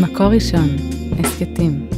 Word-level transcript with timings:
מקור 0.00 0.26
ראשון, 0.26 0.68
הסכתים. 1.18 1.88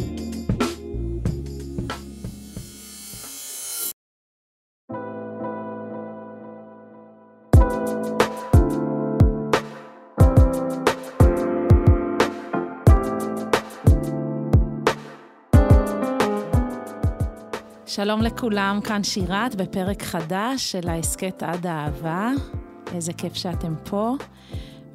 שלום 17.87 18.23
לכולם, 18.23 18.81
כאן 18.85 19.05
שירת 19.05 19.55
בפרק 19.55 20.03
חדש 20.03 20.73
של 20.73 20.89
ההסכת 20.89 21.43
עד 21.43 21.67
האהבה. 21.67 22.31
איזה 22.95 23.13
כיף 23.13 23.35
שאתם 23.35 23.75
פה. 23.85 24.15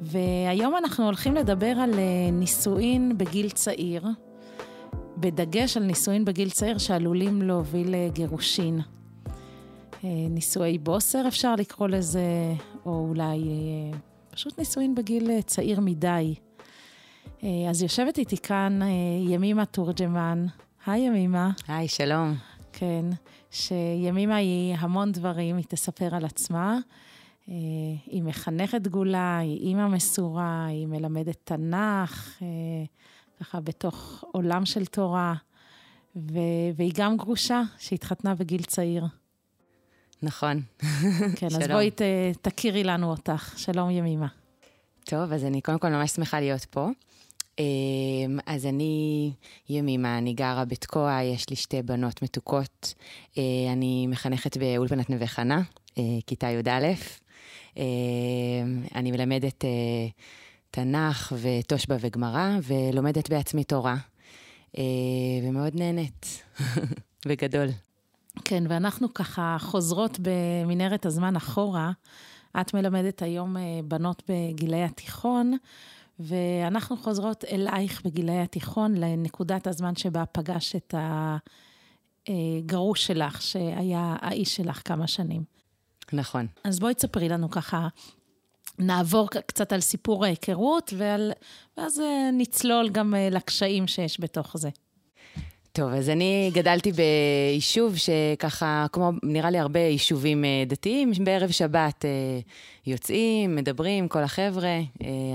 והיום 0.04 0.76
אנחנו 0.76 1.04
הולכים 1.04 1.34
לדבר 1.34 1.66
על 1.66 1.94
אה, 1.94 2.30
נישואין 2.32 3.18
בגיל 3.18 3.50
צעיר, 3.50 4.04
בדגש 5.16 5.76
על 5.76 5.82
נישואין 5.82 6.24
בגיל 6.24 6.50
צעיר 6.50 6.78
שעלולים 6.78 7.42
להוביל 7.42 7.94
לגירושין. 7.96 8.80
אה, 10.04 10.10
נישואי 10.30 10.78
בוסר 10.78 11.28
אפשר 11.28 11.54
לקרוא 11.54 11.88
לזה, 11.88 12.54
או 12.86 13.06
אולי 13.08 13.38
אה, 13.38 13.98
פשוט 14.30 14.58
נישואין 14.58 14.94
בגיל 14.94 15.40
צעיר 15.40 15.80
מדי. 15.80 16.34
אז 17.70 17.82
יושבת 17.82 18.18
איתי 18.18 18.36
כאן 18.36 18.80
ימימה 19.28 19.64
תורג'מן. 19.64 20.46
היי 20.86 21.00
ימימה. 21.00 21.50
היי, 21.68 21.88
שלום. 21.88 22.34
כן, 22.72 23.04
שימימה 23.50 24.36
היא 24.36 24.76
המון 24.78 25.12
דברים, 25.12 25.56
היא 25.56 25.64
תספר 25.68 26.14
על 26.14 26.24
עצמה. 26.24 26.78
אה, 27.48 27.54
היא 28.06 28.22
מחנכת 28.22 28.86
גולה, 28.86 29.38
היא 29.38 29.58
אימא 29.60 29.88
מסורה, 29.88 30.66
היא 30.66 30.86
מלמדת 30.86 31.36
תנ"ך, 31.44 32.38
אה, 32.42 32.46
ככה 33.40 33.60
בתוך 33.60 34.24
עולם 34.32 34.64
של 34.64 34.86
תורה, 34.86 35.34
ו- 36.16 36.38
והיא 36.76 36.92
גם 36.96 37.16
גרושה 37.16 37.62
שהתחתנה 37.78 38.34
בגיל 38.34 38.62
צעיר. 38.62 39.04
נכון. 40.22 40.62
כן, 41.36 41.46
אז 41.46 41.68
בואי 41.68 41.90
ת- 41.90 42.02
תכירי 42.42 42.84
לנו 42.84 43.10
אותך. 43.10 43.54
שלום 43.56 43.90
ימימה. 43.90 44.26
טוב, 45.04 45.32
אז 45.32 45.44
אני 45.44 45.60
קודם 45.60 45.78
כל 45.78 45.88
ממש 45.88 46.10
שמחה 46.10 46.40
להיות 46.40 46.64
פה. 46.64 46.88
אה, 47.58 47.64
אז 48.46 48.66
אני 48.66 49.32
ימימה, 49.68 50.18
אני 50.18 50.32
גרה 50.34 50.64
בתקוע, 50.64 51.20
יש 51.22 51.50
לי 51.50 51.56
שתי 51.56 51.82
בנות 51.82 52.22
מתוקות. 52.22 52.94
אני 53.72 54.06
מחנכת 54.06 54.56
באולפנת 54.56 55.10
נווה 55.10 55.26
חנה, 55.26 55.62
כיתה 56.26 56.46
י"א. 56.46 56.86
אה, 57.78 57.82
אני 58.94 59.10
מלמדת 59.10 59.64
אה, 59.64 59.70
תנ"ך 60.70 61.32
ותושבע 61.40 61.96
וגמרא, 62.00 62.58
ולומדת 62.62 63.30
בעצמי 63.30 63.64
תורה, 63.64 63.96
אה, 64.78 64.82
ומאוד 65.42 65.74
נהנית, 65.74 66.44
בגדול. 67.28 67.68
כן, 68.44 68.64
ואנחנו 68.68 69.14
ככה 69.14 69.56
חוזרות 69.60 70.18
במנהרת 70.22 71.06
הזמן 71.06 71.36
אחורה. 71.36 71.92
את 72.60 72.74
מלמדת 72.74 73.22
היום 73.22 73.56
בנות 73.84 74.22
בגילי 74.28 74.82
התיכון, 74.82 75.56
ואנחנו 76.20 76.96
חוזרות 76.96 77.44
אלייך 77.44 78.02
בגילי 78.04 78.40
התיכון, 78.40 78.94
לנקודת 78.94 79.66
הזמן 79.66 79.96
שבה 79.96 80.24
פגש 80.26 80.76
את 80.76 80.94
הגרוש 82.28 83.06
שלך, 83.06 83.42
שהיה 83.42 84.16
האיש 84.20 84.56
שלך 84.56 84.82
כמה 84.84 85.06
שנים. 85.06 85.61
נכון. 86.12 86.46
אז 86.64 86.78
בואי 86.78 86.94
תספרי 86.94 87.28
לנו 87.28 87.50
ככה, 87.50 87.88
נעבור 88.78 89.28
קצת 89.46 89.72
על 89.72 89.80
סיפור 89.80 90.24
ההיכרות, 90.24 90.92
ועל, 90.96 91.32
ואז 91.76 92.00
אה, 92.00 92.30
נצלול 92.32 92.88
גם 92.88 93.14
אה, 93.14 93.28
לקשיים 93.30 93.86
שיש 93.86 94.20
בתוך 94.20 94.56
זה. 94.56 94.68
טוב, 95.72 95.92
אז 95.92 96.08
אני 96.08 96.50
גדלתי 96.54 96.92
ביישוב 96.92 97.96
שככה, 97.96 98.86
כמו 98.92 99.10
נראה 99.22 99.50
לי 99.50 99.58
הרבה 99.58 99.80
יישובים 99.80 100.44
אה, 100.44 100.64
דתיים, 100.66 101.12
בערב 101.24 101.50
שבת 101.50 102.04
יוצאים, 102.86 103.56
מדברים, 103.56 104.08
כל 104.08 104.22
החבר'ה, 104.22 104.78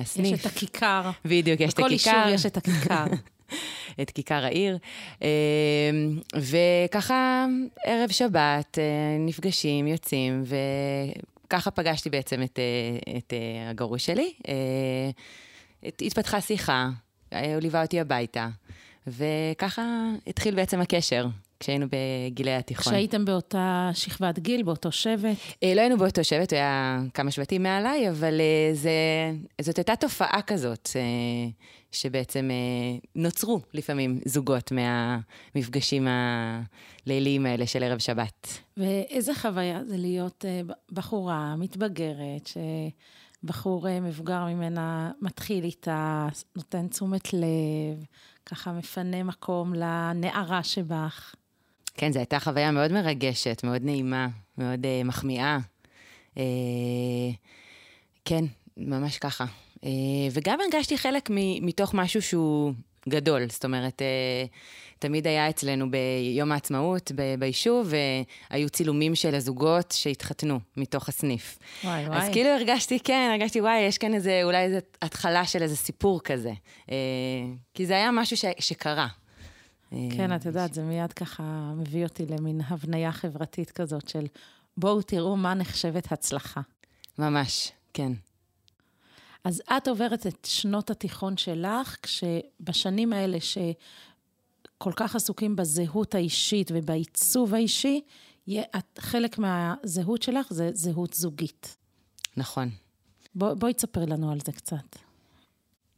הסניף. 0.01 0.33
יש 0.33 0.41
את 0.41 0.45
הכיכר. 0.45 1.09
בדיוק, 1.25 1.59
יש 1.59 1.73
את 1.73 1.79
הכיכר. 1.79 1.85
בכל 1.85 1.91
יישוב 1.93 2.33
יש 2.33 2.45
את 2.45 2.57
הכיכר. 2.57 3.05
את 4.01 4.11
כיכר 4.11 4.45
העיר. 4.45 4.77
אמ, 5.21 5.27
וככה, 6.35 7.45
ערב 7.85 8.11
שבת, 8.11 8.79
אה, 8.79 9.17
נפגשים, 9.19 9.87
יוצאים, 9.87 10.43
וככה 11.45 11.71
פגשתי 11.71 12.09
בעצם 12.09 12.43
את, 12.43 12.59
אה, 12.59 13.17
את 13.17 13.33
אה, 13.33 13.69
הגרוש 13.69 14.05
שלי. 14.05 14.33
התפתחה 15.83 16.41
שיחה, 16.41 16.89
הוא 17.31 17.39
ליווה 17.61 17.81
אותי 17.81 17.99
הביתה, 17.99 18.47
וככה 19.07 19.83
התחיל 20.27 20.55
בעצם 20.55 20.81
הקשר. 20.81 21.27
כשהיינו 21.59 21.85
בגילי 21.91 22.53
התיכון. 22.53 22.93
כשהייתם 22.93 23.25
באותה 23.25 23.89
שכבת 23.93 24.39
גיל, 24.39 24.63
באותו 24.63 24.91
שבט? 24.91 25.37
אה, 25.63 25.73
לא 25.75 25.81
היינו 25.81 25.97
באותו 25.97 26.23
שבט, 26.23 26.53
הוא 26.53 26.57
היה 26.57 26.99
כמה 27.13 27.31
שבטים 27.31 27.63
מעליי, 27.63 28.09
אבל 28.09 28.41
אה, 28.41 28.73
זה, 28.73 28.91
זאת 29.61 29.77
הייתה 29.77 29.95
תופעה 29.95 30.41
כזאת, 30.41 30.89
אה, 30.95 31.49
שבעצם 31.91 32.49
נוצרו 33.15 33.59
לפעמים 33.73 34.19
זוגות 34.25 34.71
מהמפגשים 34.71 36.07
הליליים 36.07 37.45
האלה 37.45 37.67
של 37.67 37.83
ערב 37.83 37.99
שבת. 37.99 38.47
ואיזה 38.77 39.35
חוויה 39.35 39.83
זה 39.85 39.97
להיות 39.97 40.45
בחורה 40.91 41.55
מתבגרת, 41.55 42.49
שבחור 43.43 43.99
מבוגר 44.01 44.45
ממנה 44.45 45.11
מתחיל 45.21 45.63
איתה, 45.63 46.27
נותן 46.55 46.87
תשומת 46.87 47.33
לב, 47.33 48.03
ככה 48.45 48.71
מפנה 48.71 49.23
מקום 49.23 49.73
לנערה 49.73 50.63
שבך. 50.63 51.35
כן, 51.97 52.11
זו 52.11 52.19
הייתה 52.19 52.39
חוויה 52.39 52.71
מאוד 52.71 52.91
מרגשת, 52.91 53.61
מאוד 53.63 53.83
נעימה, 53.83 54.27
מאוד 54.57 54.85
uh, 54.85 55.07
מחמיאה. 55.07 55.57
Uh, 56.35 56.39
כן, 58.25 58.45
ממש 58.77 59.17
ככה. 59.17 59.45
Uh, 59.75 59.79
וגם 60.31 60.59
הרגשתי 60.61 60.97
חלק 60.97 61.29
מ- 61.29 61.65
מתוך 61.65 61.93
משהו 61.93 62.21
שהוא 62.21 62.73
גדול. 63.09 63.49
זאת 63.49 63.65
אומרת, 63.65 64.01
uh, 64.01 64.95
תמיד 64.99 65.27
היה 65.27 65.49
אצלנו 65.49 65.85
ביום 65.91 66.51
העצמאות 66.51 67.11
ב- 67.15 67.35
ביישוב, 67.39 67.93
והיו 68.51 68.69
צילומים 68.69 69.15
של 69.15 69.35
הזוגות 69.35 69.91
שהתחתנו 69.97 70.59
מתוך 70.77 71.09
הסניף. 71.09 71.59
וואי, 71.83 72.05
וואי. 72.07 72.17
אז 72.17 72.29
כאילו 72.31 72.49
הרגשתי, 72.49 72.99
כן, 72.99 73.29
הרגשתי, 73.31 73.61
וואי, 73.61 73.79
יש 73.79 73.97
כאן 73.97 74.13
איזה, 74.13 74.39
אולי 74.43 74.57
איזו 74.63 74.77
התחלה 75.01 75.45
של 75.45 75.61
איזה 75.63 75.75
סיפור 75.75 76.21
כזה. 76.23 76.51
Uh, 76.85 76.89
כי 77.73 77.85
זה 77.85 77.93
היה 77.93 78.11
משהו 78.11 78.37
ש- 78.37 78.45
שקרה. 78.59 79.07
כן, 79.89 80.35
את 80.35 80.45
יודעת, 80.45 80.73
זה 80.73 80.83
מיד 80.83 81.13
ככה 81.13 81.73
מביא 81.75 82.03
אותי 82.03 82.25
למין 82.25 82.61
הבניה 82.67 83.11
חברתית 83.11 83.71
כזאת 83.71 84.09
של 84.09 84.25
בואו 84.77 85.01
תראו 85.01 85.37
מה 85.37 85.53
נחשבת 85.53 86.11
הצלחה. 86.11 86.61
ממש, 87.17 87.71
כן. 87.93 88.11
אז 89.43 89.61
את 89.77 89.87
עוברת 89.87 90.27
את 90.27 90.45
שנות 90.45 90.89
התיכון 90.89 91.37
שלך, 91.37 91.97
כשבשנים 92.01 93.13
האלה 93.13 93.37
שכל 93.41 94.91
כך 94.95 95.15
עסוקים 95.15 95.55
בזהות 95.55 96.15
האישית 96.15 96.71
ובעיצוב 96.73 97.53
האישי, 97.53 98.01
חלק 98.99 99.37
מהזהות 99.37 100.21
שלך 100.21 100.53
זה 100.53 100.69
זהות 100.73 101.13
זוגית. 101.13 101.77
נכון. 102.37 102.69
בוא, 103.35 103.53
בואי 103.53 103.73
תספרי 103.73 104.05
לנו 104.05 104.31
על 104.31 104.39
זה 104.45 104.51
קצת. 104.51 105.06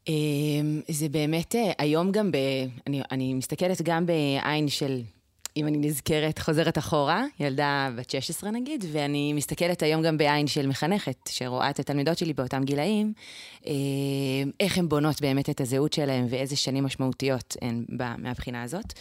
אמ, 0.08 0.82
זה 0.88 1.10
באמת, 1.10 1.56
אה, 1.56 1.72
היום 1.78 2.12
גם 2.12 2.32
ב... 2.32 2.38
אני, 2.88 3.02
אני 3.12 3.34
מסתכלת 3.34 3.82
גם 3.82 4.06
בעין 4.06 4.68
של, 4.68 5.02
אם 5.58 5.68
אני 5.68 5.78
נזכרת, 5.78 6.40
חוזרת 6.40 6.78
אחורה, 6.78 7.26
ילדה 7.40 7.90
בת 7.96 8.10
16 8.10 8.52
נגיד, 8.52 8.86
ואני 8.92 9.34
מסתכלת 9.34 9.84
היום 9.84 10.02
גם 10.02 10.18
בעין 10.18 10.48
של 10.48 10.68
מחנכת, 10.68 11.18
שרואה 11.30 11.70
את 11.70 11.80
התלמידות 11.80 12.18
שלי 12.18 12.34
באותם 12.34 12.64
גילאים, 12.64 13.14
אמ, 13.66 13.74
איך 14.60 14.78
הן 14.78 14.90
בונות 14.90 15.22
באמת 15.22 15.50
את 15.50 15.62
הזהות 15.62 15.94
שלהן 15.94 16.25
ואיזה 16.30 16.56
שנים 16.56 16.84
משמעותיות 16.84 17.57
הן 17.62 17.86
מהבחינה 18.18 18.63
הזאת. 18.63 18.94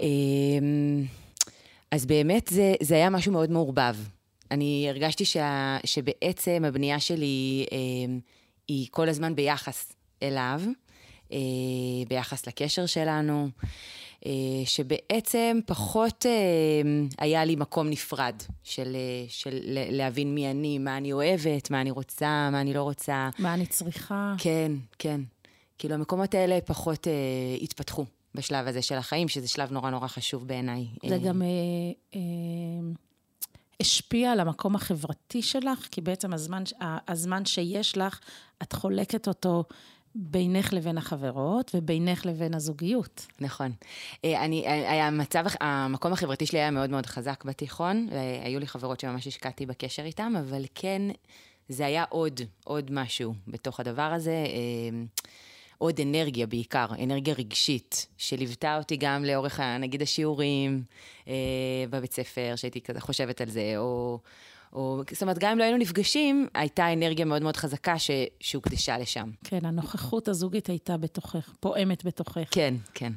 אמ, 0.00 1.04
אז 1.90 2.06
באמת 2.06 2.48
זה, 2.50 2.74
זה 2.80 2.94
היה 2.94 3.10
משהו 3.10 3.32
מאוד 3.32 3.50
מעורבב. 3.50 3.96
אני 4.50 4.86
הרגשתי 4.88 5.24
שה, 5.24 5.76
שבעצם 5.84 6.62
הבנייה 6.66 7.00
שלי 7.00 7.66
היא 8.68 8.86
כל 8.90 9.08
הזמן 9.08 9.34
ביחס 9.34 9.92
אליו, 10.22 10.60
אה, 11.32 11.38
ביחס 12.08 12.46
לקשר 12.46 12.86
שלנו, 12.86 13.48
אה, 14.26 14.32
שבעצם 14.64 15.58
פחות 15.66 16.26
אה, 16.26 16.32
היה 17.18 17.44
לי 17.44 17.56
מקום 17.56 17.90
נפרד 17.90 18.34
של, 18.62 18.96
אה, 18.96 19.24
של 19.28 19.58
להבין 19.90 20.34
מי 20.34 20.50
אני, 20.50 20.78
מה 20.78 20.96
אני 20.96 21.12
אוהבת, 21.12 21.70
מה 21.70 21.80
אני 21.80 21.90
רוצה, 21.90 22.48
מה 22.52 22.60
אני 22.60 22.74
לא 22.74 22.82
רוצה. 22.82 23.30
מה 23.38 23.54
אני 23.54 23.66
צריכה. 23.66 24.34
כן, 24.38 24.72
כן. 24.98 25.20
כאילו, 25.78 25.94
המקומות 25.94 26.34
האלה 26.34 26.58
פחות 26.60 27.06
אה, 27.06 27.12
התפתחו 27.62 28.04
בשלב 28.34 28.68
הזה 28.68 28.82
של 28.82 28.94
החיים, 28.94 29.28
שזה 29.28 29.48
שלב 29.48 29.72
נורא 29.72 29.90
נורא 29.90 30.08
חשוב 30.08 30.48
בעיניי. 30.48 30.86
זה 31.08 31.14
אה... 31.14 31.18
גם... 31.18 31.42
אה, 31.42 31.48
אה... 32.14 32.20
השפיע 33.80 34.32
על 34.32 34.40
המקום 34.40 34.74
החברתי 34.74 35.42
שלך, 35.42 35.88
כי 35.90 36.00
בעצם 36.00 36.32
הזמן, 36.32 36.62
הזמן 37.08 37.44
שיש 37.44 37.96
לך, 37.96 38.20
את 38.62 38.72
חולקת 38.72 39.28
אותו 39.28 39.64
בינך 40.14 40.72
לבין 40.72 40.98
החברות 40.98 41.70
ובינך 41.74 42.26
לבין 42.26 42.54
הזוגיות. 42.54 43.26
נכון. 43.40 43.72
אה, 44.24 44.44
אני, 44.44 44.68
היה 44.68 45.06
המצב, 45.06 45.44
המקום 45.60 46.12
החברתי 46.12 46.46
שלי 46.46 46.58
היה 46.58 46.70
מאוד 46.70 46.90
מאוד 46.90 47.06
חזק 47.06 47.44
בתיכון, 47.44 48.08
והיו 48.10 48.60
לי 48.60 48.66
חברות 48.66 49.00
שממש 49.00 49.26
השקעתי 49.26 49.66
בקשר 49.66 50.02
איתם, 50.02 50.32
אבל 50.40 50.64
כן, 50.74 51.02
זה 51.68 51.86
היה 51.86 52.04
עוד, 52.08 52.40
עוד 52.64 52.90
משהו 52.90 53.34
בתוך 53.48 53.80
הדבר 53.80 54.02
הזה. 54.02 54.44
אה, 54.46 55.04
עוד 55.78 56.00
אנרגיה 56.00 56.46
בעיקר, 56.46 56.86
אנרגיה 57.02 57.34
רגשית, 57.34 58.06
שליוותה 58.16 58.78
אותי 58.78 58.96
גם 58.96 59.24
לאורך, 59.24 59.60
נגיד, 59.60 60.02
השיעורים 60.02 60.82
אה, 61.28 61.34
בבית 61.90 62.12
ספר, 62.12 62.52
שהייתי 62.56 62.80
כזה 62.80 63.00
חושבת 63.00 63.40
על 63.40 63.50
זה, 63.50 63.74
או, 63.76 64.18
או... 64.72 65.02
זאת 65.12 65.22
אומרת, 65.22 65.38
גם 65.38 65.50
אם 65.52 65.58
לא 65.58 65.64
היינו 65.64 65.78
נפגשים, 65.78 66.48
הייתה 66.54 66.92
אנרגיה 66.92 67.24
מאוד 67.24 67.42
מאוד 67.42 67.56
חזקה 67.56 67.98
ש, 67.98 68.10
שהוקדשה 68.40 68.98
לשם. 68.98 69.30
כן, 69.44 69.64
הנוכחות 69.64 70.28
הזוגית 70.28 70.66
הייתה 70.66 70.96
בתוכך, 70.96 71.54
פועמת 71.60 72.04
בתוכך. 72.04 72.48
כן, 72.50 72.74
כן. 72.94 73.12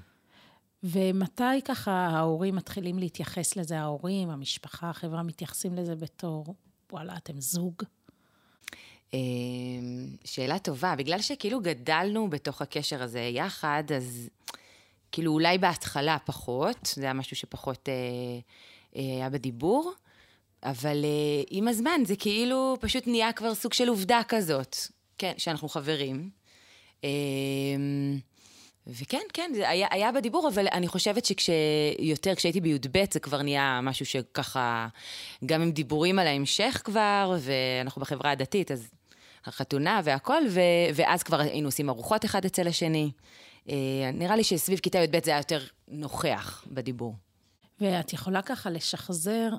ומתי 0.84 1.62
ככה 1.66 1.92
ההורים 1.92 2.56
מתחילים 2.56 3.00
להתייחס 3.00 3.56
לזה, 3.56 3.80
ההורים, 3.80 4.30
המשפחה, 4.30 4.90
החברה, 4.90 5.24
מתייחסים 5.24 5.76
לזה 5.76 5.96
בתור, 5.96 6.56
וואלה, 6.92 7.18
אתם 7.18 7.42
זוג? 7.42 7.84
אמ, 9.14 10.08
שאלה 10.24 10.60
טובה. 10.60 10.96
בגלל 10.96 11.22
שכאילו 11.22 11.60
גדלנו 11.62 12.30
בתוך 12.30 12.62
הקשר 12.62 13.04
הזה 13.04 13.20
יחד, 13.20 13.84
אז 13.96 14.30
כאילו 15.12 15.32
אולי 15.32 15.58
בהתחלה 15.58 16.18
פחות, 16.26 16.78
זה 16.96 17.04
היה 17.04 17.14
משהו 17.14 17.36
שפחות 17.36 17.90
אה, 17.90 17.94
אה, 18.96 19.16
היה 19.16 19.30
בדיבור, 19.30 19.94
אבל 20.66 21.06
אה, 21.06 21.44
עם 21.50 21.68
הזמן 21.68 22.02
זה 22.06 22.16
כאילו 22.16 22.78
פשוט 22.80 23.08
נהיה 23.08 23.34
כבר 23.34 23.56
סוג 23.56 23.74
של 23.74 23.90
עובדה 23.90 24.22
כזאת, 24.28 24.78
כן, 25.18 25.34
שאנחנו 25.38 25.70
חברים. 25.70 26.30
אה, 27.04 27.10
וכן, 28.88 29.22
כן, 29.34 29.52
זה 29.56 29.70
היה, 29.70 29.88
היה 29.92 30.12
בדיבור, 30.12 30.50
אבל 30.54 30.68
אני 30.72 30.88
חושבת 30.88 31.26
שכשיותר, 31.26 32.36
כשהייתי 32.36 32.62
בי"ב, 32.62 33.04
זה 33.14 33.20
כבר 33.20 33.42
נהיה 33.42 33.80
משהו 33.84 34.06
שככה, 34.06 34.88
גם 35.46 35.62
עם 35.62 35.72
דיבורים 35.72 36.20
על 36.20 36.28
ההמשך 36.28 36.82
כבר, 36.84 37.38
ואנחנו 37.40 38.02
בחברה 38.02 38.32
הדתית, 38.32 38.72
אז 38.72 38.88
החתונה 39.46 40.02
והכל, 40.04 40.42
ו, 40.50 40.60
ואז 40.96 41.24
כבר 41.24 41.40
היינו 41.40 41.68
עושים 41.68 41.90
ארוחות 41.90 42.26
אחד 42.26 42.46
אצל 42.46 42.68
השני. 42.68 43.12
אה, 43.70 43.76
נראה 44.14 44.36
לי 44.36 44.44
שסביב 44.44 44.80
כיתה 44.80 45.00
י"ב 45.00 45.24
זה 45.24 45.32
היה 45.32 45.40
יותר 45.40 45.60
נוכח 45.88 46.66
בדיבור. 46.68 47.16
ואת 47.82 48.14
יכולה 48.14 48.42
ככה 48.42 48.70
לשחזר, 48.70 49.50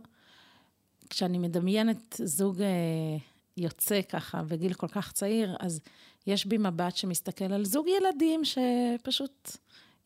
כשאני 1.11 1.39
מדמיינת 1.39 2.21
זוג 2.25 2.63
אה, 2.63 3.17
יוצא 3.57 4.01
ככה 4.03 4.43
בגיל 4.43 4.75
כל 4.75 4.89
כך 4.89 5.13
צעיר, 5.13 5.57
אז 5.61 5.81
יש 6.27 6.47
בי 6.47 6.59
מבט 6.59 6.97
שמסתכל 6.97 7.53
על 7.53 7.65
זוג 7.65 7.87
ילדים 7.89 8.43
שפשוט 8.45 9.57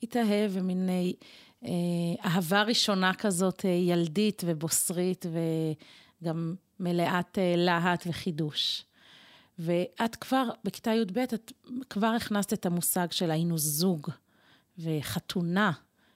התאהב, 0.03 0.51
ומין 0.55 0.89
אה, 1.65 1.71
אהבה 2.25 2.63
ראשונה 2.63 3.15
כזאת, 3.15 3.65
אה, 3.65 3.71
ילדית 3.71 4.43
ובוסרית, 4.47 5.27
וגם 6.23 6.55
מלאת 6.81 7.39
אה, 7.39 7.55
להט 7.57 8.05
וחידוש. 8.07 8.85
ואת 9.59 10.17
כבר, 10.17 10.49
בכיתה 10.65 10.91
י"ב, 10.91 11.19
את 11.19 11.53
כבר 11.91 12.07
הכנסת 12.07 12.53
את 12.53 12.67
המושג 12.67 13.13
של 13.13 13.31
היינו 13.31 13.59
זוג 13.59 14.11
וחתונה, 14.79 15.73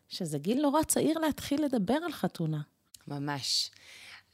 שזה 0.08 0.38
גיל 0.38 0.62
נורא 0.62 0.82
צעיר 0.82 1.18
להתחיל 1.18 1.64
לדבר 1.64 1.94
על 2.04 2.12
חתונה. 2.12 2.60
ממש. 3.08 3.70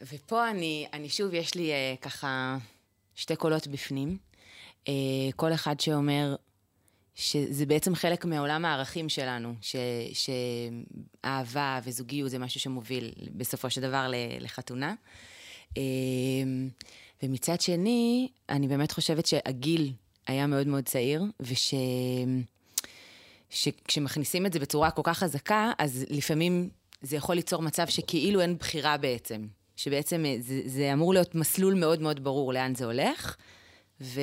ופה 0.02 0.50
אני, 0.50 0.86
אני 0.92 1.08
שוב, 1.08 1.34
יש 1.34 1.54
לי 1.54 1.72
אה, 1.72 1.94
ככה 2.00 2.58
שתי 3.14 3.36
קולות 3.36 3.66
בפנים. 3.66 4.18
אה, 4.88 4.92
כל 5.36 5.52
אחד 5.52 5.80
שאומר 5.80 6.36
שזה 7.14 7.66
בעצם 7.66 7.94
חלק 7.94 8.24
מעולם 8.24 8.64
הערכים 8.64 9.08
שלנו, 9.08 9.54
ש, 9.60 9.76
שאהבה 11.22 11.80
וזוגיות 11.84 12.30
זה 12.30 12.38
משהו 12.38 12.60
שמוביל 12.60 13.12
בסופו 13.36 13.70
של 13.70 13.80
דבר 13.80 14.12
לחתונה. 14.40 14.94
אה, 15.76 15.82
ומצד 17.22 17.60
שני, 17.60 18.28
אני 18.48 18.68
באמת 18.68 18.92
חושבת 18.92 19.26
שהגיל 19.26 19.92
היה 20.26 20.46
מאוד 20.46 20.66
מאוד 20.66 20.84
צעיר, 20.84 21.22
וש... 21.40 21.74
שכשמכניסים 23.50 24.46
את 24.46 24.52
זה 24.52 24.58
בצורה 24.58 24.90
כל 24.90 25.02
כך 25.04 25.18
חזקה, 25.18 25.72
אז 25.78 26.06
לפעמים 26.10 26.68
זה 27.02 27.16
יכול 27.16 27.34
ליצור 27.34 27.62
מצב 27.62 27.86
שכאילו 27.86 28.40
אין 28.40 28.58
בחירה 28.58 28.96
בעצם. 28.96 29.46
שבעצם 29.82 30.24
זה, 30.40 30.62
זה 30.66 30.92
אמור 30.92 31.14
להיות 31.14 31.34
מסלול 31.34 31.74
מאוד 31.74 32.00
מאוד 32.00 32.24
ברור 32.24 32.52
לאן 32.52 32.74
זה 32.74 32.84
הולך, 32.84 33.36
וזה 34.00 34.16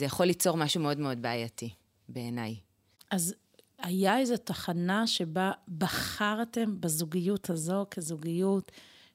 יכול 0.00 0.26
ליצור 0.26 0.56
משהו 0.56 0.80
מאוד 0.80 0.98
מאוד 0.98 1.22
בעייתי 1.22 1.70
בעיניי. 2.08 2.56
אז 3.10 3.34
היה 3.78 4.18
איזו 4.18 4.36
תחנה 4.36 5.06
שבה 5.06 5.52
בחרתם 5.78 6.80
בזוגיות 6.80 7.50
הזו 7.50 7.86
כזוגיות 7.90 8.72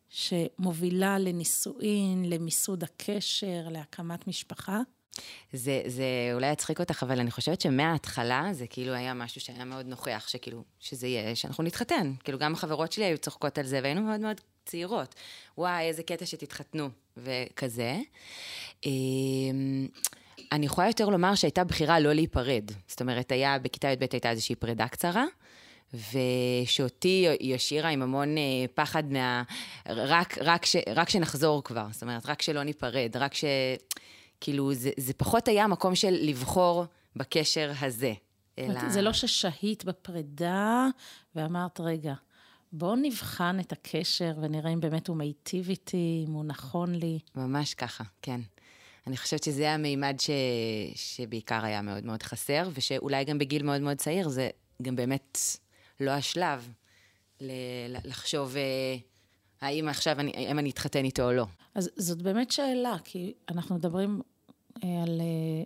שמובילה 0.09 1.19
לנישואין, 1.19 2.29
למיסוד 2.29 2.83
הקשר, 2.83 3.67
להקמת 3.71 4.27
משפחה? 4.27 4.81
זה, 5.53 5.81
זה 5.87 6.03
אולי 6.33 6.51
יצחיק 6.51 6.79
אותך, 6.79 7.03
אבל 7.03 7.19
אני 7.19 7.31
חושבת 7.31 7.61
שמההתחלה 7.61 8.49
זה 8.51 8.67
כאילו 8.67 8.93
היה 8.93 9.13
משהו 9.13 9.41
שהיה 9.41 9.65
מאוד 9.65 9.85
נוכח, 9.85 10.25
שכאילו, 10.27 10.63
שזה 10.79 11.07
יהיה, 11.07 11.35
שאנחנו 11.35 11.63
נתחתן. 11.63 12.13
כאילו, 12.23 12.39
גם 12.39 12.53
החברות 12.53 12.91
שלי 12.91 13.05
היו 13.05 13.17
צוחקות 13.17 13.57
על 13.57 13.65
זה, 13.65 13.79
והיינו 13.83 14.01
מאוד 14.01 14.19
מאוד 14.19 14.41
צעירות. 14.67 15.15
וואי, 15.57 15.85
איזה 15.85 16.03
קטע 16.03 16.25
שתתחתנו, 16.25 16.89
וכזה. 17.17 17.97
אמ, 18.85 19.87
אני 20.51 20.65
יכולה 20.65 20.87
יותר 20.87 21.09
לומר 21.09 21.35
שהייתה 21.35 21.63
בחירה 21.63 21.99
לא 21.99 22.13
להיפרד. 22.13 22.71
זאת 22.87 23.01
אומרת, 23.01 23.31
היה, 23.31 23.59
בכיתה 23.59 23.87
י"ב 23.87 24.05
הייתה 24.11 24.29
איזושהי 24.29 24.55
פרידה 24.55 24.87
קצרה. 24.87 25.25
ושאותי 25.93 27.27
היא 27.39 27.55
השאירה 27.55 27.89
עם 27.89 28.01
המון 28.01 28.37
אה, 28.37 28.43
פחד 28.73 29.11
מה... 29.11 29.43
רק, 29.85 30.37
רק, 30.41 30.65
ש, 30.65 30.75
רק 30.95 31.09
שנחזור 31.09 31.63
כבר, 31.63 31.87
זאת 31.91 32.01
אומרת, 32.01 32.25
רק 32.25 32.41
שלא 32.41 32.63
ניפרד, 32.63 33.17
רק 33.17 33.33
ש... 33.33 33.45
כאילו, 34.41 34.73
זה, 34.73 34.89
זה 34.97 35.13
פחות 35.13 35.47
היה 35.47 35.67
מקום 35.67 35.95
של 35.95 36.17
לבחור 36.21 36.85
בקשר 37.15 37.71
הזה. 37.79 38.13
אלא... 38.59 38.89
זה 38.89 39.01
לא 39.01 39.13
ששהית 39.13 39.85
בפרידה 39.85 40.87
ואמרת, 41.35 41.79
רגע, 41.79 42.13
בואו 42.71 42.95
נבחן 42.95 43.59
את 43.59 43.71
הקשר 43.71 44.33
ונראה 44.41 44.73
אם 44.73 44.79
באמת 44.79 45.07
הוא 45.07 45.17
מיטיב 45.17 45.69
איתי, 45.69 46.25
אם 46.27 46.33
הוא 46.33 46.45
נכון 46.45 46.95
לי. 46.95 47.19
ממש 47.35 47.73
ככה, 47.73 48.03
כן. 48.21 48.41
אני 49.07 49.17
חושבת 49.17 49.43
שזה 49.43 49.71
המימד 49.71 50.15
ש... 50.19 50.29
שבעיקר 50.95 51.65
היה 51.65 51.81
מאוד 51.81 52.05
מאוד 52.05 52.23
חסר, 52.23 52.69
ושאולי 52.73 53.23
גם 53.23 53.37
בגיל 53.37 53.63
מאוד 53.63 53.81
מאוד 53.81 53.97
צעיר, 53.97 54.29
זה 54.29 54.49
גם 54.81 54.95
באמת 54.95 55.37
לא 55.99 56.11
השלב 56.11 56.73
לחשוב 58.03 58.55
אה, 58.57 58.97
האם 59.61 59.87
עכשיו 59.87 60.19
אני, 60.19 60.31
האם 60.35 60.59
אני 60.59 60.69
אתחתן 60.69 61.05
איתו 61.05 61.23
או 61.23 61.31
לא. 61.31 61.45
אז 61.75 61.89
זאת 61.95 62.21
באמת 62.21 62.51
שאלה, 62.51 62.95
כי 63.03 63.33
אנחנו 63.49 63.75
מדברים 63.75 64.21
אה, 64.83 65.03
על, 65.03 65.21
אה, 65.21 65.63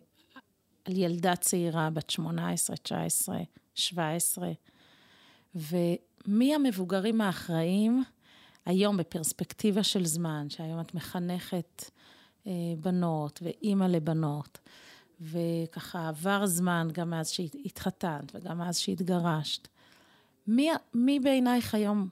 על 0.85 0.97
ילדה 0.97 1.35
צעירה 1.35 1.89
בת 1.89 2.09
18, 2.09 2.75
19, 2.75 3.37
17, 3.75 4.51
ומי 6.27 6.55
המבוגרים 6.55 7.21
האחראים 7.21 8.03
היום 8.65 8.97
בפרספקטיבה 8.97 9.83
של 9.83 10.05
זמן, 10.05 10.49
שהיום 10.49 10.79
את 10.79 10.95
מחנכת 10.95 11.91
בנות 12.79 13.39
ואימא 13.43 13.85
לבנות, 13.85 14.59
וככה 15.21 16.07
עבר 16.07 16.45
זמן 16.45 16.87
גם 16.91 17.09
מאז 17.09 17.29
שהתחתנת 17.29 18.35
וגם 18.35 18.57
מאז 18.57 18.77
שהתגרשת. 18.77 19.67
מי, 20.47 20.69
מי 20.93 21.19
בעינייך 21.19 21.75
היום 21.75 22.09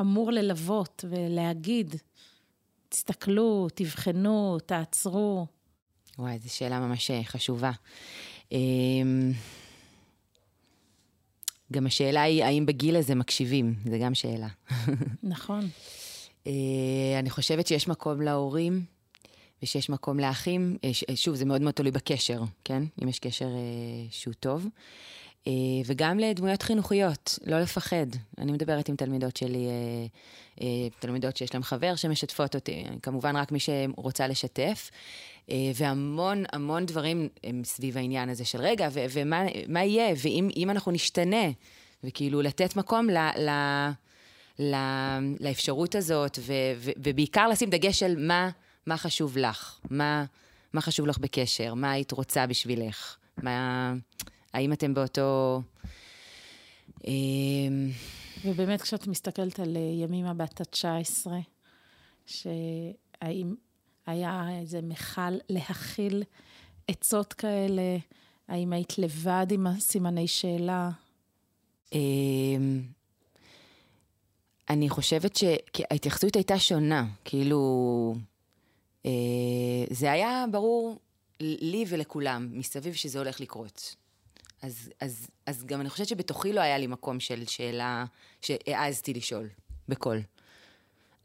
אמור 0.00 0.32
ללוות 0.32 1.04
ולהגיד, 1.08 1.94
תסתכלו, 2.88 3.68
תבחנו, 3.74 4.58
תעצרו? 4.66 5.46
וואי, 6.18 6.38
זו 6.38 6.54
שאלה 6.54 6.80
ממש 6.80 7.10
אה, 7.10 7.24
חשובה. 7.24 7.70
גם 11.72 11.86
השאלה 11.86 12.22
היא, 12.22 12.44
האם 12.44 12.66
בגיל 12.66 12.96
הזה 12.96 13.14
מקשיבים? 13.14 13.74
זו 13.84 13.96
גם 14.00 14.14
שאלה. 14.14 14.48
נכון. 15.22 15.68
אה, 16.46 16.52
אני 17.18 17.30
חושבת 17.30 17.66
שיש 17.66 17.88
מקום 17.88 18.20
להורים 18.20 18.84
ושיש 19.62 19.90
מקום 19.90 20.20
לאחים. 20.20 20.76
אה, 20.84 21.16
שוב, 21.16 21.34
זה 21.34 21.44
מאוד 21.44 21.60
מאוד 21.60 21.74
תלוי 21.74 21.90
בקשר, 21.90 22.42
כן? 22.64 22.82
אם 23.02 23.08
יש 23.08 23.18
קשר 23.18 23.48
שהוא 24.10 24.34
טוב. 24.34 24.66
אה, 25.48 25.52
וגם 25.86 26.18
לדמויות 26.18 26.62
חינוכיות, 26.62 27.38
לא 27.46 27.60
לפחד. 27.60 28.06
אני 28.38 28.52
מדברת 28.52 28.88
עם 28.88 28.96
תלמידות 28.96 29.36
שלי, 29.36 29.66
אה, 29.66 30.06
אה, 30.60 30.88
תלמידות 30.98 31.36
שיש 31.36 31.54
להן 31.54 31.62
חבר 31.62 31.94
שמשתפות 31.96 32.54
אותי, 32.54 32.84
כמובן 33.02 33.36
רק 33.36 33.52
מי 33.52 33.58
שרוצה 33.60 34.28
לשתף. 34.28 34.90
והמון 35.74 36.44
המון 36.52 36.86
דברים 36.86 37.28
הם 37.44 37.62
סביב 37.64 37.96
העניין 37.96 38.28
הזה 38.28 38.44
של 38.44 38.60
רגע, 38.60 38.88
ו- 38.92 39.04
ומה 39.10 39.84
יהיה, 39.84 40.14
ואם 40.22 40.70
אנחנו 40.70 40.92
נשתנה, 40.92 41.46
וכאילו 42.04 42.42
לתת 42.42 42.76
מקום 42.76 43.10
ל... 43.10 43.18
ל- 43.38 43.90
לאפשרות 45.40 45.94
הזאת, 45.94 46.38
ו- 46.40 46.52
ו- 46.76 46.90
ובעיקר 46.96 47.48
לשים 47.48 47.70
דגש 47.70 48.02
על 48.02 48.16
מה, 48.18 48.50
מה 48.86 48.96
חשוב 48.96 49.38
לך, 49.38 49.78
מה, 49.90 50.24
מה 50.72 50.80
חשוב 50.80 51.06
לך 51.06 51.18
בקשר? 51.18 51.74
מה 51.74 51.90
היית 51.90 52.12
רוצה 52.12 52.46
בשבילך? 52.46 53.16
מה... 53.42 53.94
האם 54.54 54.72
אתם 54.72 54.94
באותו... 54.94 55.62
אמ, 57.06 57.90
ובאמת, 58.44 58.82
כשאת 58.82 59.06
מסתכלת 59.06 59.60
על 59.60 59.76
אה, 59.76 60.04
ימימה 60.04 60.34
בת 60.34 60.60
ה-19, 60.60 61.26
שהאם 62.26 63.54
היה 64.06 64.46
איזה 64.60 64.82
מכל 64.82 65.20
להכיל 65.48 66.22
עצות 66.88 67.32
כאלה? 67.32 67.96
האם 68.48 68.72
היית 68.72 68.98
לבד 68.98 69.46
עם 69.50 69.66
הסימני 69.66 70.28
שאלה? 70.28 70.90
אמ, 71.92 72.82
אני 74.70 74.88
חושבת 74.88 75.36
שההתייחסות 75.36 76.36
הייתה 76.36 76.58
שונה, 76.58 77.06
כאילו... 77.24 78.14
אה, 79.06 79.10
זה 79.90 80.12
היה 80.12 80.44
ברור 80.50 80.98
לי 81.40 81.84
ולכולם 81.88 82.48
מסביב 82.52 82.94
שזה 82.94 83.18
הולך 83.18 83.40
לקרות. 83.40 83.94
אז, 84.64 84.90
אז, 85.00 85.28
אז 85.46 85.64
גם 85.64 85.80
אני 85.80 85.90
חושבת 85.90 86.08
שבתוכי 86.08 86.52
לא 86.52 86.60
היה 86.60 86.78
לי 86.78 86.86
מקום 86.86 87.20
של 87.20 87.44
שאלה 87.46 88.04
שהעזתי 88.40 89.14
לשאול, 89.14 89.48
בקול. 89.88 90.20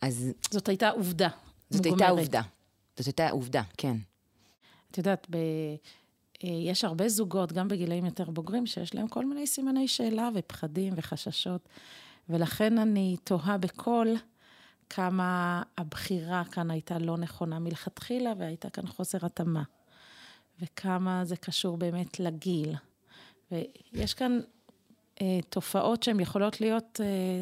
אז... 0.02 0.32
זאת 0.52 0.70
הייתה 0.70 0.90
עובדה. 0.90 1.30
זאת 1.70 1.86
מוגמרת. 1.86 2.02
הייתה 2.02 2.22
עובדה. 2.22 2.42
זאת 2.98 3.06
הייתה 3.06 3.30
עובדה, 3.30 3.62
כן. 3.78 3.98
את 4.92 4.98
יודעת, 4.98 5.28
ב... 5.30 5.36
אה, 6.44 6.50
יש 6.50 6.84
הרבה 6.84 7.10
זוגות, 7.10 7.52
גם 7.54 7.68
בגילאים 7.68 8.06
יותר 8.06 8.30
בוגרים, 8.30 8.66
שיש 8.66 8.96
להם 8.96 9.08
כל 9.08 9.26
מיני 9.26 9.48
סימני 9.48 9.88
שאלה 9.88 10.30
ופחדים 10.36 10.94
וחששות. 10.96 11.70
ולכן 12.30 12.78
אני 12.78 13.18
תוהה 13.24 13.58
בקול 13.58 14.16
כמה 14.90 15.64
הבחירה 15.78 16.44
כאן 16.52 16.72
הייתה 16.72 17.00
לא 17.00 17.18
נכונה 17.18 17.60
מלכתחילה, 17.60 18.34
והייתה 18.38 18.70
כאן 18.70 18.88
חוסר 18.88 19.26
התאמה. 19.26 19.64
וכמה 20.62 21.26
זה 21.26 21.36
קשור 21.36 21.78
באמת 21.78 22.20
לגיל. 22.20 22.76
ויש 23.52 24.14
כאן 24.14 24.40
אה, 25.22 25.40
תופעות 25.50 26.04
שהן 26.04 26.20
יכולות 26.20 26.62
להיות 26.62 27.02
אה, 27.04 27.42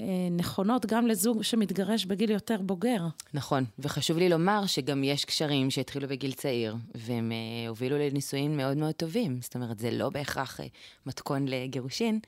אה, 0.00 0.28
נכונות 0.30 0.86
גם 0.86 1.06
לזוג 1.06 1.42
שמתגרש 1.42 2.04
בגיל 2.04 2.30
יותר 2.30 2.56
בוגר. 2.60 3.02
נכון, 3.34 3.64
וחשוב 3.78 4.18
לי 4.18 4.28
לומר 4.28 4.66
שגם 4.66 5.04
יש 5.04 5.24
קשרים 5.24 5.70
שהתחילו 5.70 6.08
בגיל 6.08 6.32
צעיר, 6.32 6.76
והם 6.94 7.32
אה, 7.32 7.68
הובילו 7.68 7.98
לנישואים 7.98 8.56
מאוד 8.56 8.76
מאוד 8.76 8.94
טובים. 8.94 9.38
זאת 9.42 9.54
אומרת, 9.54 9.78
זה 9.78 9.90
לא 9.90 10.10
בהכרח 10.10 10.60
אה, 10.60 10.66
מתכון 11.06 11.48
לגירושין, 11.48 12.20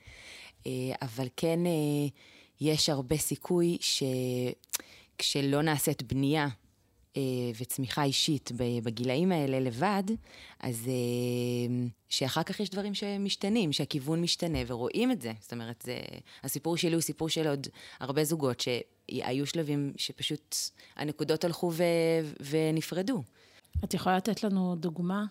אה, 0.67 0.71
אבל 1.01 1.27
כן 1.37 1.65
אה, 1.65 2.07
יש 2.61 2.89
הרבה 2.89 3.17
סיכוי 3.17 3.77
שכשלא 5.17 5.61
נעשית 5.61 6.03
בנייה 6.03 6.47
וצמיחה 7.59 8.03
אישית 8.03 8.51
בגילאים 8.83 9.31
האלה 9.31 9.59
לבד, 9.59 10.03
אז 10.59 10.87
אה, 10.87 11.87
שאחר 12.09 12.43
כך 12.43 12.59
יש 12.59 12.69
דברים 12.69 12.93
שמשתנים, 12.93 13.71
שהכיוון 13.71 14.21
משתנה, 14.21 14.59
ורואים 14.67 15.11
את 15.11 15.21
זה. 15.21 15.31
זאת 15.39 15.53
אומרת, 15.53 15.83
זה, 15.85 15.99
הסיפור 16.43 16.77
שלי 16.77 16.93
הוא 16.93 17.01
סיפור 17.01 17.29
של 17.29 17.47
עוד 17.47 17.67
הרבה 17.99 18.23
זוגות, 18.23 18.59
שהיו 18.59 19.45
שלבים 19.45 19.93
שפשוט 19.97 20.55
הנקודות 20.95 21.43
הלכו 21.43 21.71
ו, 21.73 21.83
ונפרדו. 22.49 23.23
את 23.83 23.93
יכולה 23.93 24.17
לתת 24.17 24.43
לנו 24.43 24.75
דוגמה? 24.75 25.25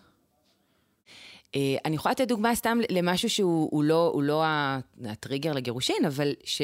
אה, 1.55 1.75
אני 1.85 1.95
יכולה 1.95 2.11
לתת 2.11 2.27
דוגמה 2.27 2.55
סתם 2.55 2.77
למשהו 2.89 3.29
שהוא 3.29 3.83
לא, 3.83 4.19
לא 4.23 4.43
הטריגר 5.05 5.53
לגירושין, 5.53 6.05
אבל 6.07 6.33
ש... 6.43 6.61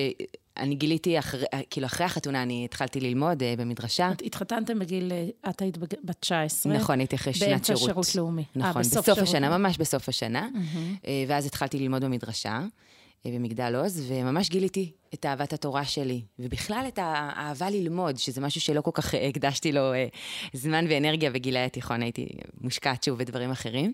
אני 0.58 0.76
גיליתי, 0.76 1.20
אחרי, 1.20 1.46
כאילו 1.70 1.88
אחרי 1.88 2.06
החתונה 2.06 2.44
אני 2.44 2.66
התחלתי 2.66 3.00
ללמוד 3.00 3.42
uh, 3.42 3.60
במדרשה. 3.60 4.12
את 4.12 4.22
התחתנתם 4.22 4.80
בגיל, 4.80 5.12
אה, 5.12 5.50
את 5.50 5.62
היית 5.62 5.78
בת 5.78 6.16
19. 6.20 6.74
נכון, 6.74 7.00
הייתי 7.00 7.16
אחרי 7.16 7.34
שנת 7.34 7.66
שירות. 7.66 7.82
באמצע 7.82 7.86
שירות 7.86 8.16
לאומי. 8.16 8.44
נכון, 8.56 8.82
아, 8.82 8.86
בסוף, 8.86 9.10
בסוף 9.10 9.20
השנה, 9.20 9.58
ממש 9.58 9.78
בסוף 9.78 10.10
השנה. 10.10 10.50
Mm-hmm. 10.54 11.06
Uh, 11.06 11.08
ואז 11.28 11.46
התחלתי 11.46 11.80
ללמוד 11.80 12.04
במדרשה, 12.04 12.60
uh, 12.60 13.30
במגדל 13.30 13.76
עוז, 13.76 14.04
וממש 14.08 14.50
גיליתי 14.50 14.92
את 15.14 15.26
אהבת 15.26 15.54
התורה 15.54 15.86
שלי, 15.86 16.22
ובכלל 16.40 16.86
את 16.88 17.00
האהבה 17.02 17.70
ללמוד, 17.70 18.18
שזה 18.18 18.42
משהו 18.42 18.62
שלא 18.62 18.82
כל 18.82 18.92
כך 18.94 19.14
הקדשתי 19.30 19.72
לו 19.72 19.94
uh, 19.94 20.18
זמן 20.54 20.86
ואנרגיה 20.90 21.32
בגילי 21.32 21.60
התיכון, 21.60 22.02
הייתי 22.02 22.28
מושקעת 22.62 23.04
שוב 23.04 23.20
בדברים 23.20 23.52
אחרים. 23.52 23.94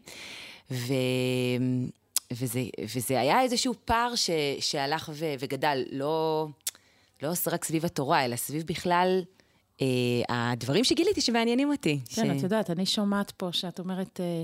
ו... 0.72 0.94
וזה, 2.31 2.63
וזה 2.95 3.19
היה 3.19 3.41
איזשהו 3.41 3.73
פער 3.85 4.15
ש, 4.15 4.29
שהלך 4.59 5.11
ו, 5.13 5.25
וגדל, 5.39 5.83
לא, 5.91 6.47
לא 7.21 7.31
רק 7.51 7.65
סביב 7.65 7.85
התורה, 7.85 8.25
אלא 8.25 8.35
סביב 8.35 8.63
בכלל 8.65 9.21
אה, 9.81 9.88
הדברים 10.29 10.83
שגיליתי 10.83 11.21
שמעניינים 11.21 11.71
אותי. 11.71 12.00
כן, 12.05 12.25
ש... 12.25 12.38
את 12.38 12.43
יודעת, 12.43 12.69
אני 12.69 12.85
שומעת 12.85 13.31
פה 13.31 13.50
שאת 13.51 13.79
אומרת, 13.79 14.19
אה, 14.19 14.43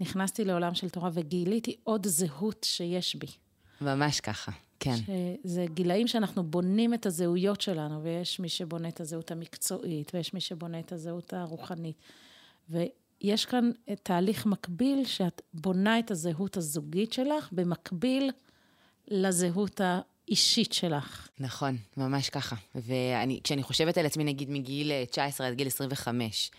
נכנסתי 0.00 0.44
לעולם 0.44 0.74
של 0.74 0.88
תורה 0.88 1.10
וגיליתי 1.12 1.76
עוד 1.84 2.06
זהות 2.06 2.66
שיש 2.68 3.16
בי. 3.16 3.26
ממש 3.80 4.20
ככה, 4.20 4.52
כן. 4.80 4.94
שזה 4.96 5.66
גילאים 5.74 6.06
שאנחנו 6.06 6.42
בונים 6.42 6.94
את 6.94 7.06
הזהויות 7.06 7.60
שלנו, 7.60 8.02
ויש 8.02 8.40
מי 8.40 8.48
שבונה 8.48 8.88
את 8.88 9.00
הזהות 9.00 9.30
המקצועית, 9.30 10.10
ויש 10.14 10.34
מי 10.34 10.40
שבונה 10.40 10.78
את 10.78 10.92
הזהות 10.92 11.32
הרוחנית. 11.34 11.96
יש 13.20 13.46
כאן 13.46 13.70
תהליך 14.02 14.46
מקביל, 14.46 15.04
שאת 15.04 15.42
בונה 15.54 15.98
את 15.98 16.10
הזהות 16.10 16.56
הזוגית 16.56 17.12
שלך, 17.12 17.48
במקביל 17.52 18.30
לזהות 19.08 19.80
האישית 19.84 20.72
שלך. 20.72 21.28
נכון, 21.40 21.76
ממש 21.96 22.30
ככה. 22.30 22.56
וכשאני 22.74 23.62
חושבת 23.62 23.98
על 23.98 24.06
עצמי, 24.06 24.24
נגיד, 24.24 24.50
מגיל 24.50 24.92
19 25.10 25.46
עד 25.46 25.54
גיל 25.54 25.66
25, 25.66 26.50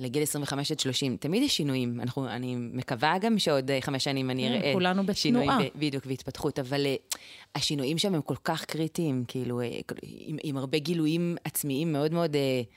לגיל 0.00 0.22
25 0.22 0.72
עד 0.72 0.80
30, 0.80 1.16
תמיד 1.16 1.42
יש 1.42 1.56
שינויים. 1.56 2.00
אנחנו, 2.00 2.28
אני 2.28 2.54
מקווה 2.56 3.18
גם 3.18 3.38
שעוד 3.38 3.70
חמש 3.80 4.04
שנים 4.04 4.30
אני 4.30 4.48
כן, 4.48 4.54
אראה 4.54 4.72
כולנו 4.72 5.02
בתנועה. 5.02 5.16
שינויים, 5.16 5.50
בדיוק, 5.76 6.04
והתפתחות, 6.06 6.58
אבל 6.58 6.86
uh, 6.86 7.16
השינויים 7.54 7.98
שם 7.98 8.14
הם 8.14 8.22
כל 8.22 8.36
כך 8.44 8.64
קריטיים, 8.64 9.24
כאילו, 9.28 9.60
uh, 9.60 9.94
עם, 10.02 10.36
עם 10.42 10.56
הרבה 10.56 10.78
גילויים 10.78 11.36
עצמיים 11.44 11.92
מאוד 11.92 12.12
מאוד... 12.12 12.34
Uh, 12.34 12.74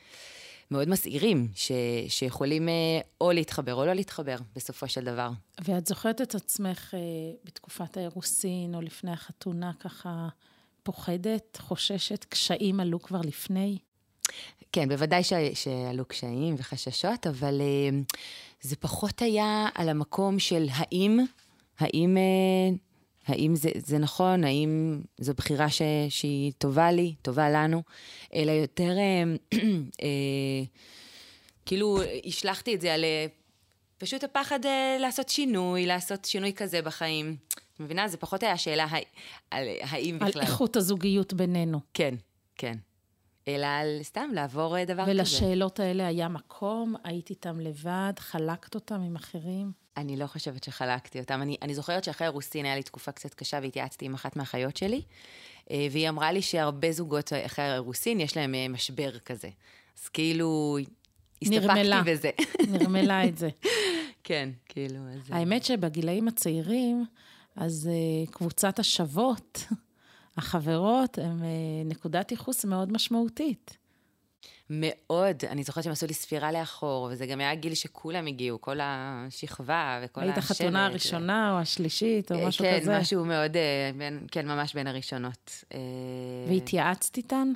מאוד 0.71 0.89
מסעירים, 0.89 1.47
ש, 1.55 1.71
שיכולים 2.07 2.69
אה, 2.69 2.73
או 3.21 3.31
להתחבר 3.31 3.73
או 3.73 3.85
לא 3.85 3.93
להתחבר, 3.93 4.35
בסופו 4.55 4.87
של 4.87 5.03
דבר. 5.03 5.29
ואת 5.65 5.87
זוכרת 5.87 6.21
את 6.21 6.35
עצמך 6.35 6.93
אה, 6.93 6.99
בתקופת 7.43 7.97
האירוסין, 7.97 8.75
או 8.75 8.81
לפני 8.81 9.11
החתונה, 9.11 9.71
ככה 9.79 10.27
פוחדת, 10.83 11.57
חוששת, 11.61 12.25
קשיים 12.29 12.79
עלו 12.79 13.01
כבר 13.01 13.21
לפני? 13.21 13.77
כן, 14.71 14.89
בוודאי 14.89 15.23
ש, 15.23 15.33
שעלו 15.53 16.05
קשיים 16.05 16.55
וחששות, 16.57 17.27
אבל 17.27 17.61
אה, 17.61 17.99
זה 18.61 18.75
פחות 18.75 19.21
היה 19.21 19.67
על 19.75 19.89
המקום 19.89 20.39
של 20.39 20.65
האם, 20.71 21.19
האם... 21.79 22.17
האם 23.29 23.55
זה, 23.55 23.69
זה 23.75 23.97
נכון, 23.97 24.43
האם 24.43 25.01
זו 25.17 25.33
בחירה 25.33 25.69
ש, 25.69 25.81
שהיא 26.09 26.51
טובה 26.57 26.91
לי, 26.91 27.15
טובה 27.21 27.49
לנו, 27.49 27.83
אלא 28.35 28.51
יותר, 28.51 28.91
אה, 28.97 29.23
אה, 30.01 30.63
כאילו, 31.65 31.99
השלכתי 32.25 32.75
את 32.75 32.81
זה 32.81 32.93
על 32.93 33.03
אה, 33.03 33.25
פשוט 33.97 34.23
הפחד 34.23 34.65
אה, 34.65 34.97
לעשות 34.99 35.29
שינוי, 35.29 35.85
לעשות 35.85 36.25
שינוי 36.25 36.53
כזה 36.53 36.81
בחיים. 36.81 37.35
את 37.75 37.79
מבינה? 37.79 38.07
זה 38.07 38.17
פחות 38.17 38.43
היה 38.43 38.57
שאלה 38.57 38.87
על 39.51 39.67
האם 39.81 40.17
על 40.21 40.29
בכלל. 40.29 40.41
על 40.41 40.47
איכות 40.47 40.75
הזוגיות 40.75 41.33
בינינו. 41.33 41.79
כן, 41.93 42.15
כן. 42.55 42.77
אלא 43.47 43.65
על 43.65 43.99
סתם 44.03 44.29
לעבור 44.33 44.77
אה, 44.77 44.85
דבר 44.85 45.03
ולשאלות 45.07 45.27
כזה. 45.27 45.45
ולשאלות 45.45 45.79
האלה 45.79 46.07
היה 46.07 46.27
מקום? 46.27 46.95
היית 47.03 47.29
איתם 47.29 47.59
לבד? 47.59 48.13
חלקת 48.19 48.75
אותם 48.75 49.01
עם 49.01 49.15
אחרים? 49.15 49.71
אני 49.99 50.17
לא 50.17 50.27
חושבת 50.27 50.63
שחלקתי 50.63 51.19
אותם. 51.19 51.41
אני, 51.41 51.57
אני 51.61 51.75
זוכרת 51.75 52.03
שאחרי 52.03 52.27
הרוסין 52.27 52.65
היה 52.65 52.75
לי 52.75 52.83
תקופה 52.83 53.11
קצת 53.11 53.33
קשה 53.33 53.59
והתייעצתי 53.61 54.05
עם 54.05 54.13
אחת 54.13 54.35
מהאחיות 54.35 54.77
שלי, 54.77 55.01
אה, 55.71 55.87
והיא 55.91 56.09
אמרה 56.09 56.31
לי 56.31 56.41
שהרבה 56.41 56.91
זוגות 56.91 57.33
אחרי 57.45 57.65
הרוסין 57.65 58.19
יש 58.19 58.37
להם 58.37 58.55
אה, 58.55 58.67
משבר 58.67 59.19
כזה. 59.19 59.49
אז 59.99 60.09
כאילו, 60.09 60.77
הסתפקתי 61.41 61.67
נרמלה. 61.67 62.01
בזה. 62.05 62.29
נרמלה 62.79 63.25
את 63.25 63.37
זה. 63.37 63.49
כן, 64.23 64.49
כאילו, 64.65 64.99
אז... 65.15 65.21
האמת 65.29 65.65
שבגילאים 65.65 66.27
הצעירים, 66.27 67.05
אז 67.55 67.89
קבוצת 68.31 68.79
השוות, 68.79 69.63
החברות, 70.37 71.17
הן 71.17 71.41
נקודת 71.85 72.31
ייחוס 72.31 72.65
מאוד 72.65 72.91
משמעותית. 72.91 73.77
מאוד. 74.69 75.45
אני 75.45 75.63
זוכרת 75.63 75.83
שהם 75.83 75.93
עשו 75.93 76.07
לי 76.07 76.13
ספירה 76.13 76.51
לאחור, 76.51 77.09
וזה 77.11 77.25
גם 77.25 77.39
היה 77.39 77.55
גיל 77.55 77.73
שכולם 77.73 78.27
הגיעו, 78.27 78.61
כל 78.61 78.79
השכבה 78.81 79.99
וכל 80.03 80.21
השבט. 80.21 80.33
היית 80.35 80.37
החתונה 80.37 80.85
הראשונה 80.85 81.53
או 81.53 81.59
השלישית 81.59 82.31
או 82.31 82.37
אה, 82.37 82.47
משהו 82.47 82.65
כן, 82.65 82.79
כזה? 82.79 82.91
כן, 82.91 82.99
משהו 82.99 83.25
מאוד, 83.25 83.57
אה, 83.57 83.91
בין, 83.97 84.27
כן, 84.31 84.47
ממש 84.47 84.73
בין 84.73 84.87
הראשונות. 84.87 85.63
אה, 85.73 85.79
והתייעצת 86.49 87.17
איתן? 87.17 87.51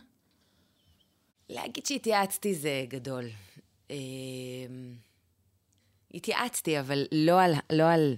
להגיד 1.50 1.86
שהתייעצתי 1.86 2.56
זה 2.56 2.86
גדול. 2.88 3.26
התייעצתי, 6.14 6.80
אבל 6.80 7.06
לא 7.12 7.42
על, 7.42 7.54
לא 7.72 7.90
על, 7.90 8.16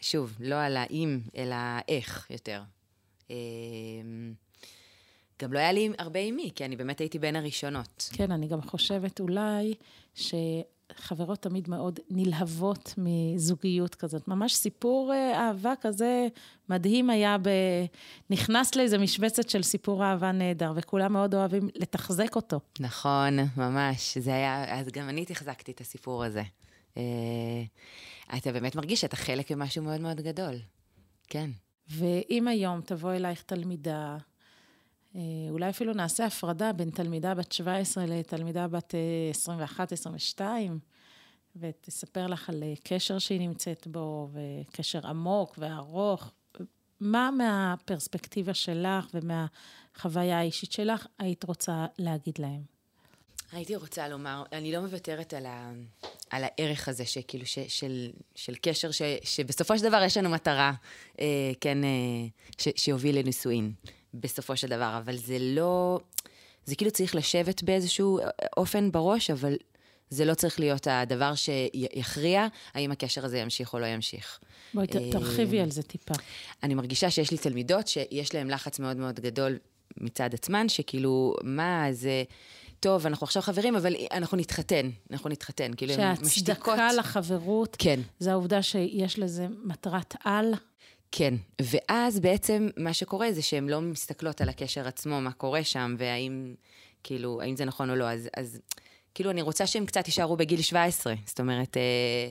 שוב, 0.00 0.36
לא 0.40 0.54
על 0.54 0.76
האם, 0.76 1.20
אלא 1.36 1.56
איך 1.88 2.26
יותר. 2.30 2.62
גם 5.42 5.52
לא 5.52 5.58
היה 5.58 5.72
לי 5.72 5.90
הרבה 5.98 6.20
עם 6.20 6.36
מי, 6.36 6.50
כי 6.54 6.64
אני 6.64 6.76
באמת 6.76 7.00
הייתי 7.00 7.18
בין 7.18 7.36
הראשונות. 7.36 8.10
כן, 8.12 8.32
אני 8.32 8.48
גם 8.48 8.62
חושבת 8.62 9.20
אולי 9.20 9.74
ש... 10.14 10.34
חברות 10.94 11.42
תמיד 11.42 11.70
מאוד 11.70 12.00
נלהבות 12.10 12.94
מזוגיות 12.98 13.94
כזאת. 13.94 14.28
ממש 14.28 14.54
סיפור 14.54 15.12
אה, 15.14 15.48
אהבה 15.48 15.72
כזה 15.80 16.26
מדהים 16.68 17.10
היה, 17.10 17.36
ב... 17.42 17.48
נכנס 18.30 18.74
לאיזה 18.74 18.98
משבצת 18.98 19.50
של 19.50 19.62
סיפור 19.62 20.04
אהבה 20.04 20.32
נהדר, 20.32 20.72
וכולם 20.76 21.12
מאוד 21.12 21.34
אוהבים 21.34 21.68
לתחזק 21.74 22.36
אותו. 22.36 22.60
נכון, 22.80 23.38
ממש. 23.56 24.18
זה 24.18 24.34
היה, 24.34 24.78
אז 24.80 24.88
גם 24.88 25.08
אני 25.08 25.24
תחזקתי 25.24 25.72
את 25.72 25.80
הסיפור 25.80 26.24
הזה. 26.24 26.42
אה, 26.96 27.02
אתה 28.36 28.52
באמת 28.52 28.74
מרגיש 28.76 29.00
שאתה 29.00 29.16
חלק 29.16 29.50
ממשהו 29.50 29.82
מאוד 29.82 30.00
מאוד 30.00 30.20
גדול. 30.20 30.54
כן. 31.28 31.50
ואם 31.88 32.48
היום 32.48 32.80
תבוא 32.80 33.12
אלייך 33.12 33.42
תלמידה, 33.42 34.16
אולי 35.50 35.68
אפילו 35.70 35.92
נעשה 35.92 36.26
הפרדה 36.26 36.72
בין 36.72 36.90
תלמידה 36.90 37.34
בת 37.34 37.52
17 37.52 38.06
לתלמידה 38.06 38.68
בת 38.68 38.94
21-22, 40.38 40.40
אה, 40.40 40.66
ותספר 41.56 42.26
לך 42.26 42.48
על 42.48 42.62
אה, 42.62 42.74
קשר 42.84 43.18
שהיא 43.18 43.40
נמצאת 43.40 43.86
בו, 43.86 44.30
וקשר 44.32 45.06
עמוק 45.06 45.54
וארוך. 45.58 46.32
מה 47.00 47.30
מהפרספקטיבה 47.30 48.54
שלך 48.54 49.06
ומהחוויה 49.14 50.38
האישית 50.38 50.72
שלך 50.72 51.06
היית 51.18 51.44
רוצה 51.44 51.86
להגיד 51.98 52.34
להם? 52.38 52.76
הייתי 53.52 53.76
רוצה 53.76 54.08
לומר, 54.08 54.42
אני 54.52 54.72
לא 54.72 54.80
מוותרת 54.80 55.34
על, 55.34 55.46
ה, 55.46 55.72
על 56.30 56.44
הערך 56.44 56.88
הזה, 56.88 57.04
שכאילו, 57.04 57.46
ש, 57.46 57.58
של, 57.68 58.10
של 58.34 58.54
קשר, 58.62 58.90
ש, 58.90 59.02
שבסופו 59.22 59.78
של 59.78 59.88
דבר 59.88 60.02
יש 60.02 60.16
לנו 60.16 60.30
מטרה, 60.30 60.72
אה, 61.20 61.52
כן, 61.60 61.84
אה, 61.84 61.88
ש, 62.58 62.68
שיוביל 62.76 63.18
לנישואין. 63.18 63.72
בסופו 64.20 64.56
של 64.56 64.68
דבר, 64.68 64.98
אבל 65.04 65.16
זה 65.16 65.36
לא... 65.40 66.00
זה 66.64 66.76
כאילו 66.76 66.90
צריך 66.90 67.14
לשבת 67.14 67.62
באיזשהו 67.62 68.18
אופן 68.56 68.92
בראש, 68.92 69.30
אבל 69.30 69.56
זה 70.10 70.24
לא 70.24 70.34
צריך 70.34 70.60
להיות 70.60 70.86
הדבר 70.90 71.34
שיכריע 71.34 72.46
האם 72.74 72.92
הקשר 72.92 73.24
הזה 73.24 73.38
ימשיך 73.38 73.74
או 73.74 73.78
לא 73.78 73.86
ימשיך. 73.86 74.38
בואי 74.74 74.86
תרחיבי 75.12 75.60
על 75.60 75.70
זה 75.70 75.82
טיפה. 75.82 76.14
אני 76.62 76.74
מרגישה 76.74 77.10
שיש 77.10 77.30
לי 77.30 77.38
תלמידות 77.38 77.88
שיש 77.88 78.34
להן 78.34 78.50
לחץ 78.50 78.78
מאוד 78.78 78.96
מאוד 78.96 79.20
גדול 79.20 79.58
מצד 79.96 80.34
עצמן, 80.34 80.68
שכאילו, 80.68 81.34
מה, 81.42 81.86
זה... 81.92 82.24
טוב, 82.80 83.06
אנחנו 83.06 83.24
עכשיו 83.24 83.42
חברים, 83.42 83.76
אבל 83.76 83.94
אנחנו 84.12 84.36
נתחתן, 84.36 84.90
אנחנו 85.10 85.30
נתחתן. 85.30 85.70
כאילו, 85.76 85.92
הן 85.92 86.12
משתיקות. 86.12 86.32
שההצדקה 86.32 86.92
לחברות, 86.92 87.76
כן. 87.78 88.00
זה 88.18 88.32
העובדה 88.32 88.62
שיש 88.62 89.18
לזה 89.18 89.46
מטרת 89.64 90.14
על. 90.24 90.54
כן, 91.12 91.34
ואז 91.62 92.20
בעצם 92.20 92.68
מה 92.76 92.92
שקורה 92.92 93.32
זה 93.32 93.42
שהן 93.42 93.68
לא 93.68 93.80
מסתכלות 93.80 94.40
על 94.40 94.48
הקשר 94.48 94.88
עצמו, 94.88 95.20
מה 95.20 95.32
קורה 95.32 95.64
שם, 95.64 95.94
והאם, 95.98 96.54
כאילו, 97.02 97.40
האם 97.42 97.56
זה 97.56 97.64
נכון 97.64 97.90
או 97.90 97.94
לא. 97.96 98.04
אז, 98.10 98.28
אז 98.36 98.58
כאילו, 99.14 99.30
אני 99.30 99.42
רוצה 99.42 99.66
שהן 99.66 99.86
קצת 99.86 100.06
יישארו 100.06 100.36
בגיל 100.36 100.62
17. 100.62 101.14
זאת 101.26 101.40
אומרת, 101.40 101.76
אה, 101.76 102.30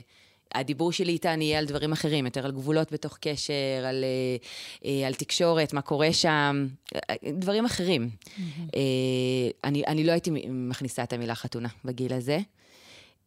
הדיבור 0.54 0.92
שלי 0.92 1.12
איתן 1.12 1.42
יהיה 1.42 1.58
על 1.58 1.66
דברים 1.66 1.92
אחרים, 1.92 2.24
יותר 2.24 2.44
על 2.44 2.52
גבולות 2.52 2.92
בתוך 2.92 3.18
קשר, 3.20 3.84
על, 3.88 4.04
אה, 4.04 4.36
אה, 4.84 5.06
על 5.06 5.14
תקשורת, 5.14 5.72
מה 5.72 5.82
קורה 5.82 6.12
שם, 6.12 6.66
אה, 6.94 7.14
דברים 7.32 7.64
אחרים. 7.64 8.10
Mm-hmm. 8.10 8.40
אה, 8.76 9.50
אני, 9.64 9.82
אני 9.86 10.04
לא 10.04 10.12
הייתי 10.12 10.30
מכניסה 10.48 11.02
את 11.02 11.12
המילה 11.12 11.34
חתונה 11.34 11.68
בגיל 11.84 12.12
הזה. 12.12 12.38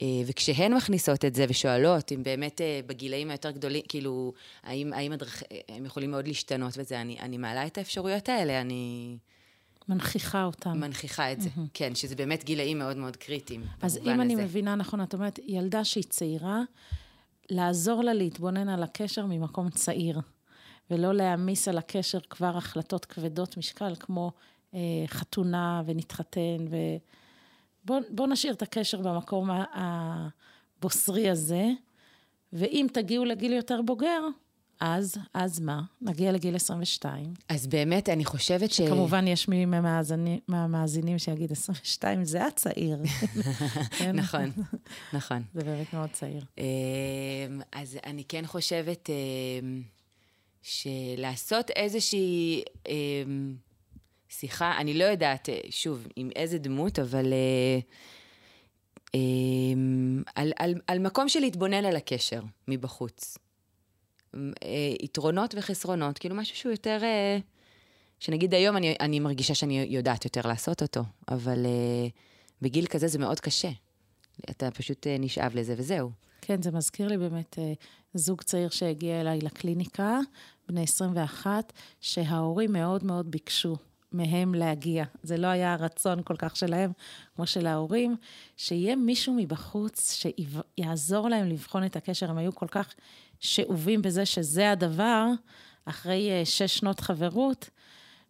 אה, 0.02 0.08
וכשהן 0.26 0.74
מכניסות 0.74 1.26
את 1.26 1.36
זה 1.36 1.46
ושואלות 1.50 2.12
אם 2.12 2.24
באמת 2.24 2.62
אה, 2.62 2.80
בגילאים 2.88 3.30
היותר 3.30 3.52
גדולים, 3.52 3.82
כאילו, 3.88 4.34
האם, 4.64 4.94
האם 4.94 5.12
הדרכ... 5.12 5.44
הם 5.70 5.86
יכולים 5.86 6.12
מאוד 6.12 6.28
להשתנות 6.28 6.74
וזה, 6.78 7.02
אני, 7.02 7.20
אני 7.20 7.38
מעלה 7.38 7.68
את 7.68 7.78
האפשרויות 7.78 8.30
האלה, 8.30 8.62
אני... 8.62 9.18
מנכיחה 9.90 10.44
אותם. 10.44 10.80
מנכיחה 10.80 11.32
את 11.32 11.42
זה, 11.42 11.50
mm-hmm. 11.50 11.70
כן, 11.74 11.96
שזה 11.96 12.16
באמת 12.16 12.44
גילאים 12.44 12.80
מאוד 12.80 12.98
מאוד 12.98 13.16
קריטיים. 13.16 13.64
אז 13.82 13.98
אם 13.98 14.02
הזה. 14.02 14.22
אני 14.22 14.36
מבינה 14.36 14.76
נכון, 14.76 15.02
את 15.02 15.14
אומרת, 15.14 15.40
ילדה 15.48 15.84
שהיא 15.84 16.04
צעירה, 16.04 16.62
לעזור 17.50 18.04
לה 18.04 18.14
להתבונן 18.14 18.70
על 18.70 18.84
הקשר 18.84 19.26
ממקום 19.26 19.70
צעיר, 19.70 20.20
ולא 20.92 21.14
להעמיס 21.14 21.68
על 21.68 21.78
הקשר 21.78 22.20
כבר 22.20 22.58
החלטות 22.58 23.06
כבדות 23.06 23.58
משקל, 23.58 23.94
כמו 24.00 24.32
אה, 24.74 24.80
חתונה 25.08 25.82
ונתחתן 25.86 26.66
ו... 26.70 26.76
בוא, 27.90 28.00
בוא 28.10 28.28
נשאיר 28.28 28.54
את 28.54 28.62
הקשר 28.62 29.02
במקום 29.02 29.50
הבוסרי 29.74 31.30
הזה, 31.30 31.70
ואם 32.54 32.88
תגיעו 32.94 33.26
לגיל 33.26 33.54
יותר 33.54 33.82
בוגר, 33.82 34.22
אז, 34.80 35.18
אז 35.34 35.60
מה? 35.60 35.82
נגיע 36.02 36.32
לגיל 36.32 36.56
22. 36.56 37.34
אז 37.50 37.68
באמת, 37.68 38.10
אני 38.10 38.26
חושבת 38.26 38.72
ש... 38.72 38.82
כמובן, 38.82 39.28
יש 39.28 39.48
מי 39.48 39.66
מהמאזינים 40.48 41.20
שיגיד, 41.20 41.52
22 41.52 42.24
זה 42.24 42.46
הצעיר. 42.46 42.98
כן? 43.98 44.16
נכון, 44.22 44.52
נכון. 45.14 45.44
זה 45.54 45.64
באמת 45.64 45.94
מאוד 45.94 46.10
צעיר. 46.12 46.46
אמ, 46.58 46.64
אז 47.72 47.98
אני 48.06 48.24
כן 48.24 48.46
חושבת 48.46 49.10
אמ, 49.10 49.82
שלעשות 50.62 51.70
איזושהי... 51.70 52.64
שיחה, 54.30 54.78
אני 54.78 54.94
לא 54.94 55.04
יודעת, 55.04 55.50
אה, 55.50 55.60
שוב, 55.70 56.08
עם 56.16 56.30
איזה 56.36 56.58
דמות, 56.58 57.00
אבל 57.00 57.34
אה, 57.34 57.80
אה, 59.16 59.20
על, 60.36 60.52
על, 60.60 60.74
על 60.88 61.00
מקום 61.00 61.30
של 61.30 61.40
להתבונן 61.40 61.86
על 61.86 61.96
הקשר 61.96 62.42
מבחוץ. 62.68 63.38
אה, 64.36 64.94
יתרונות 65.02 65.56
וחסרונות, 65.58 66.18
כאילו 66.18 66.36
משהו 66.36 66.56
שהוא 66.56 66.72
יותר... 66.72 67.00
אה, 67.04 67.38
שנגיד 68.20 68.54
היום 68.54 68.78
אני, 68.78 68.96
אני 69.00 69.20
מרגישה 69.20 69.56
שאני 69.56 69.88
יודעת 69.90 70.26
יותר 70.26 70.42
לעשות 70.48 70.82
אותו, 70.82 71.02
אבל 71.32 71.66
אה, 71.66 72.08
בגיל 72.62 72.86
כזה 72.86 73.08
זה 73.08 73.20
מאוד 73.20 73.40
קשה. 73.40 73.70
אתה 74.50 74.72
פשוט 74.72 75.08
אה, 75.08 75.16
נשאב 75.20 75.56
לזה 75.56 75.74
וזהו. 75.78 76.12
כן, 76.42 76.62
זה 76.62 76.72
מזכיר 76.72 77.08
לי 77.08 77.18
באמת 77.18 77.60
אה, 77.60 77.74
זוג 78.14 78.42
צעיר 78.42 78.70
שהגיע 78.70 79.22
אליי 79.22 79.40
לקליניקה, 79.42 80.20
בני 80.68 80.84
21, 80.84 81.74
שההורים 82.02 82.74
מאוד 82.74 83.04
מאוד 83.04 83.32
ביקשו 83.32 83.78
מהם 84.12 84.56
להגיע. 84.56 85.06
זה 85.24 85.38
לא 85.38 85.48
היה 85.48 85.74
הרצון 85.74 86.22
כל 86.24 86.36
כך 86.38 86.56
שלהם, 86.56 86.92
כמו 87.36 87.48
של 87.48 87.68
ההורים, 87.68 88.16
שיהיה 88.58 88.96
מישהו 88.96 89.34
מבחוץ 89.34 90.24
שיעזור 90.80 91.30
להם 91.30 91.50
לבחון 91.50 91.86
את 91.86 91.96
הקשר. 91.96 92.30
הם 92.30 92.38
היו 92.38 92.56
כל 92.56 92.68
כך 92.68 92.94
שאובים 93.40 94.02
בזה 94.02 94.26
שזה 94.26 94.72
הדבר, 94.72 95.26
אחרי 95.86 96.32
אה, 96.32 96.46
שש 96.46 96.78
שנות 96.78 97.00
חברות, 97.00 97.70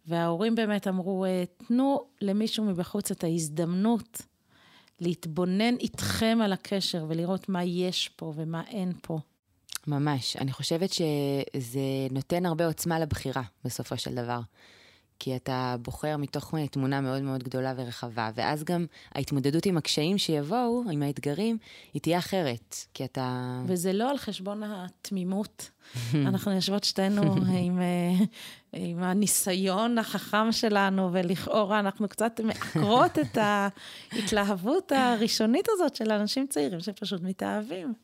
וההורים 0.06 0.54
באמת 0.54 0.88
אמרו, 0.88 1.24
אה, 1.24 1.44
תנו 1.66 2.04
למישהו 2.20 2.64
מבחוץ 2.64 3.10
את 3.10 3.24
ההזדמנות 3.24 4.22
להתבונן 5.00 5.76
איתכם 5.76 6.38
על 6.42 6.52
הקשר 6.52 7.04
ולראות 7.08 7.48
מה 7.48 7.64
יש 7.64 8.08
פה 8.08 8.32
ומה 8.36 8.62
אין 8.68 8.92
פה. 9.02 9.18
ממש. 9.86 10.36
אני 10.36 10.52
חושבת 10.52 10.92
שזה 10.92 11.80
נותן 12.10 12.46
הרבה 12.46 12.66
עוצמה 12.66 12.98
לבחירה, 12.98 13.42
בסופו 13.64 13.96
של 13.96 14.14
דבר. 14.14 14.40
כי 15.20 15.36
אתה 15.36 15.76
בוחר 15.82 16.16
מתוך 16.16 16.54
תמונה 16.70 17.00
מאוד 17.00 17.22
מאוד 17.22 17.42
גדולה 17.42 17.72
ורחבה, 17.76 18.30
ואז 18.34 18.64
גם 18.64 18.86
ההתמודדות 19.14 19.66
עם 19.66 19.76
הקשיים 19.76 20.18
שיבואו, 20.18 20.82
עם 20.92 21.02
האתגרים, 21.02 21.58
היא 21.94 22.02
תהיה 22.02 22.18
אחרת, 22.18 22.74
כי 22.94 23.04
אתה... 23.04 23.60
וזה 23.66 23.92
לא 23.92 24.10
על 24.10 24.18
חשבון 24.18 24.62
התמימות. 24.62 25.70
אנחנו 26.14 26.52
יושבות 26.52 26.84
שתינו 26.84 27.34
עם, 27.58 27.80
אה, 27.80 28.24
עם 28.72 29.02
הניסיון 29.02 29.98
החכם 29.98 30.52
שלנו, 30.52 31.12
ולכאורה 31.12 31.78
אנחנו 31.78 32.08
קצת 32.08 32.40
מעקרות 32.44 33.18
את 33.18 33.38
ההתלהבות 34.12 34.92
הראשונית 34.92 35.66
הזאת 35.68 35.96
של 35.96 36.12
אנשים 36.12 36.46
צעירים 36.46 36.80
שפשוט 36.80 37.22
מתאהבים. 37.22 37.94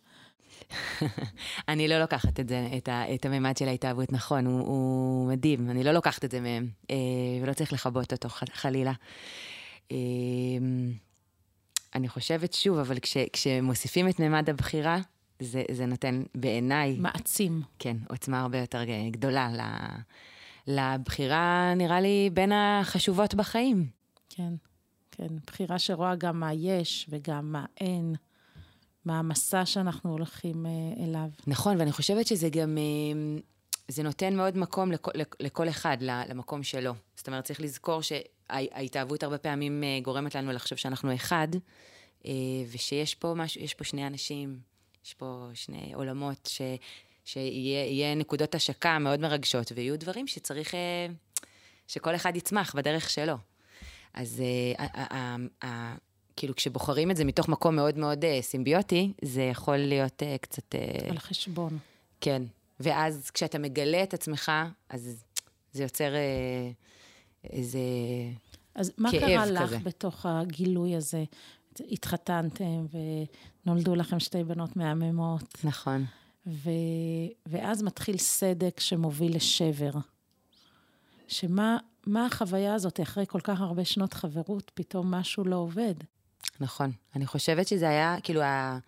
אני 1.69 1.89
לא 1.89 1.99
לוקחת 1.99 2.41
את 2.41 2.49
זה, 2.49 2.69
את, 2.77 2.89
ה, 2.89 3.15
את 3.15 3.27
הממד 3.27 3.57
של 3.57 3.69
ההתאהבות, 3.69 4.13
נכון, 4.13 4.47
הוא, 4.47 4.61
הוא 4.61 5.29
מדהים, 5.29 5.71
אני 5.71 5.85
לא 5.85 5.93
לוקחת 5.93 6.25
את 6.25 6.31
זה 6.31 6.41
מהם, 6.41 6.69
אה, 6.91 6.97
ולא 7.43 7.53
צריך 7.53 7.73
לכבות 7.73 8.13
אותו 8.13 8.29
חלילה. 8.53 8.93
אה, 9.93 9.97
אני 11.95 12.09
חושבת 12.09 12.53
שוב, 12.53 12.79
אבל 12.79 12.99
כש, 12.99 13.17
כשמוסיפים 13.33 14.09
את 14.09 14.21
ממד 14.21 14.51
הבחירה, 14.51 14.99
זה, 15.41 15.63
זה 15.71 15.87
נותן 15.87 16.23
בעיניי... 16.35 16.97
מעצים. 16.99 17.63
כן, 17.79 17.97
עוצמה 18.11 18.41
הרבה 18.41 18.59
יותר 18.59 18.83
גדולה 19.11 19.49
לבחירה, 20.67 21.73
נראה 21.77 22.01
לי, 22.01 22.31
בין 22.33 22.53
החשובות 22.53 23.35
בחיים. 23.35 23.87
כן, 24.29 24.55
כן. 25.11 25.27
בחירה 25.47 25.79
שרואה 25.79 26.15
גם 26.15 26.41
מה 26.41 26.53
יש 26.53 27.07
וגם 27.09 27.53
מה 27.53 27.65
אין. 27.81 28.15
מהמסע 29.07 29.67
שאנחנו 29.67 30.11
הולכים 30.13 30.67
אה, 30.67 31.05
אליו. 31.05 31.29
נכון, 31.47 31.79
ואני 31.79 31.93
חושבת 31.93 32.27
שזה 32.27 32.49
גם, 32.49 32.79
אה, 32.79 33.41
זה 33.89 34.03
נותן 34.03 34.37
מאוד 34.37 34.57
מקום 34.57 34.93
לכל, 34.93 35.11
לכל 35.41 35.69
אחד, 35.69 35.97
למקום 36.01 36.63
שלו. 36.63 36.93
זאת 37.17 37.27
אומרת, 37.27 37.45
צריך 37.45 37.61
לזכור 37.61 38.01
שההתאהבות 38.03 39.23
הרבה 39.23 39.39
פעמים 39.39 39.85
אה, 39.85 39.99
גורמת 40.03 40.35
לנו 40.35 40.53
לחשוב 40.53 40.79
שאנחנו 40.79 41.15
אחד, 41.15 41.49
ושיש 42.73 43.15
פה 43.15 43.35
משהו, 43.37 43.61
יש 43.61 43.75
פה 43.75 43.85
שני 43.85 44.07
אנשים, 44.07 44.59
יש 45.05 45.15
פה 45.15 45.49
שני 45.55 45.93
עולמות, 45.95 46.49
ש, 46.53 46.61
שיהיה 47.25 48.15
נקודות 48.15 48.55
השקה 48.55 48.99
מאוד 48.99 49.21
מרגשות, 49.21 49.73
ויהיו 49.75 49.99
דברים 49.99 50.27
שצריך, 50.27 50.75
שכל 51.89 52.15
אחד 52.15 52.37
יצמח 52.37 52.75
בדרך 52.77 53.11
שלו. 53.11 53.35
אז 54.15 54.43
כאילו, 56.37 56.57
כשבוחרים 56.57 57.11
את 57.11 57.17
זה 57.17 57.25
מתוך 57.25 57.49
מקום 57.49 57.77
מאוד 57.77 57.99
מאוד 57.99 58.25
uh, 58.25 58.27
סימביוטי, 58.43 59.13
זה 59.23 59.43
יכול 59.43 59.77
להיות 59.77 60.23
uh, 60.23 60.39
קצת... 60.41 60.75
Uh, 60.75 61.11
על 61.11 61.19
חשבון. 61.19 61.79
כן. 62.21 62.43
ואז 62.81 63.31
כשאתה 63.31 63.59
מגלה 63.59 64.03
את 64.03 64.15
עצמך, 64.15 64.53
אז 64.89 65.25
זה 65.73 65.83
יוצר 65.83 66.13
uh, 66.13 67.51
איזה 67.53 67.79
אז 68.75 68.93
מה 68.99 69.11
קרה 69.11 69.47
לך 69.47 69.63
כזה. 69.63 69.79
בתוך 69.79 70.27
הגילוי 70.27 70.97
הזה? 70.97 71.25
התחתנתם 71.91 72.87
ונולדו 73.67 73.95
לכם 73.95 74.21
שתי 74.21 74.45
בנות 74.45 74.77
מהממות, 74.77 75.65
נכון. 75.65 76.05
ו... 76.47 76.71
ואז 77.47 77.83
מתחיל 77.83 78.19
סדק 78.19 78.81
שמוביל 78.81 79.37
לשבר. 79.37 79.91
שמה 81.29 81.79
מה 82.07 82.27
החוויה 82.27 82.75
הזאת, 82.75 83.01
אחרי 83.01 83.25
כל 83.29 83.41
כך 83.41 83.61
הרבה 83.61 83.85
שנות 83.85 84.15
חברות, 84.15 84.71
פתאום 84.75 85.11
משהו 85.11 85.45
לא 85.45 85.57
עובד? 85.57 85.95
נכון. 86.61 86.93
אני 87.17 87.27
חושבת 87.27 87.69
שזה 87.69 87.89
היה, 87.89 88.17
כאילו, 88.23 88.43
ה... 88.43 88.79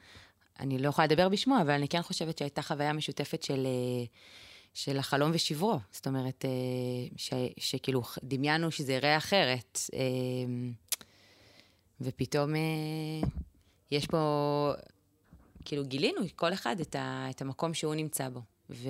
אני 0.60 0.78
לא 0.78 0.88
יכולה 0.88 1.06
לדבר 1.06 1.28
בשמו, 1.28 1.60
אבל 1.60 1.70
אני 1.70 1.88
כן 1.88 2.02
חושבת 2.02 2.38
שהייתה 2.38 2.62
חוויה 2.62 2.92
משותפת 2.92 3.42
של, 3.42 3.66
אה, 3.66 4.04
של 4.74 4.98
החלום 4.98 5.30
ושברו. 5.34 5.78
זאת 5.92 6.06
אומרת, 6.06 6.44
אה, 6.44 6.50
ש, 7.16 7.32
שכאילו 7.56 8.02
דמיינו 8.22 8.70
שזה 8.70 8.92
יראה 8.92 9.16
אחרת. 9.16 9.78
אה, 9.94 9.98
ופתאום 12.00 12.52
יש 13.90 14.06
פה, 14.06 14.72
כאילו 15.64 15.84
גילינו 15.84 16.20
כל 16.36 16.52
אחד 16.52 16.80
את, 16.80 16.94
ה, 16.94 17.26
את 17.30 17.42
המקום 17.42 17.74
שהוא 17.74 17.94
נמצא 17.94 18.28
בו. 18.28 18.40
ו... 18.70 18.88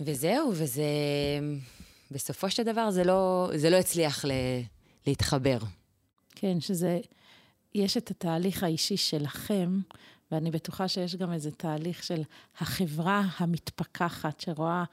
וזהו, 0.00 0.52
וזה... 0.54 0.84
בסופו 2.10 2.50
של 2.50 2.62
דבר 2.62 2.90
זה 2.90 3.04
לא, 3.04 3.50
זה 3.54 3.70
לא 3.70 3.76
הצליח 3.76 4.24
ל, 4.24 4.30
להתחבר. 5.06 5.58
כן, 6.34 6.60
שזה... 6.60 7.00
יש 7.74 7.96
את 7.96 8.10
התהליך 8.10 8.62
האישי 8.62 8.96
שלכם, 8.96 9.80
ואני 10.32 10.50
בטוחה 10.50 10.88
שיש 10.88 11.16
גם 11.16 11.32
איזה 11.32 11.50
תהליך 11.50 12.02
של 12.02 12.22
החברה 12.58 13.22
המתפכחת, 13.38 14.40
שרואה 14.40 14.84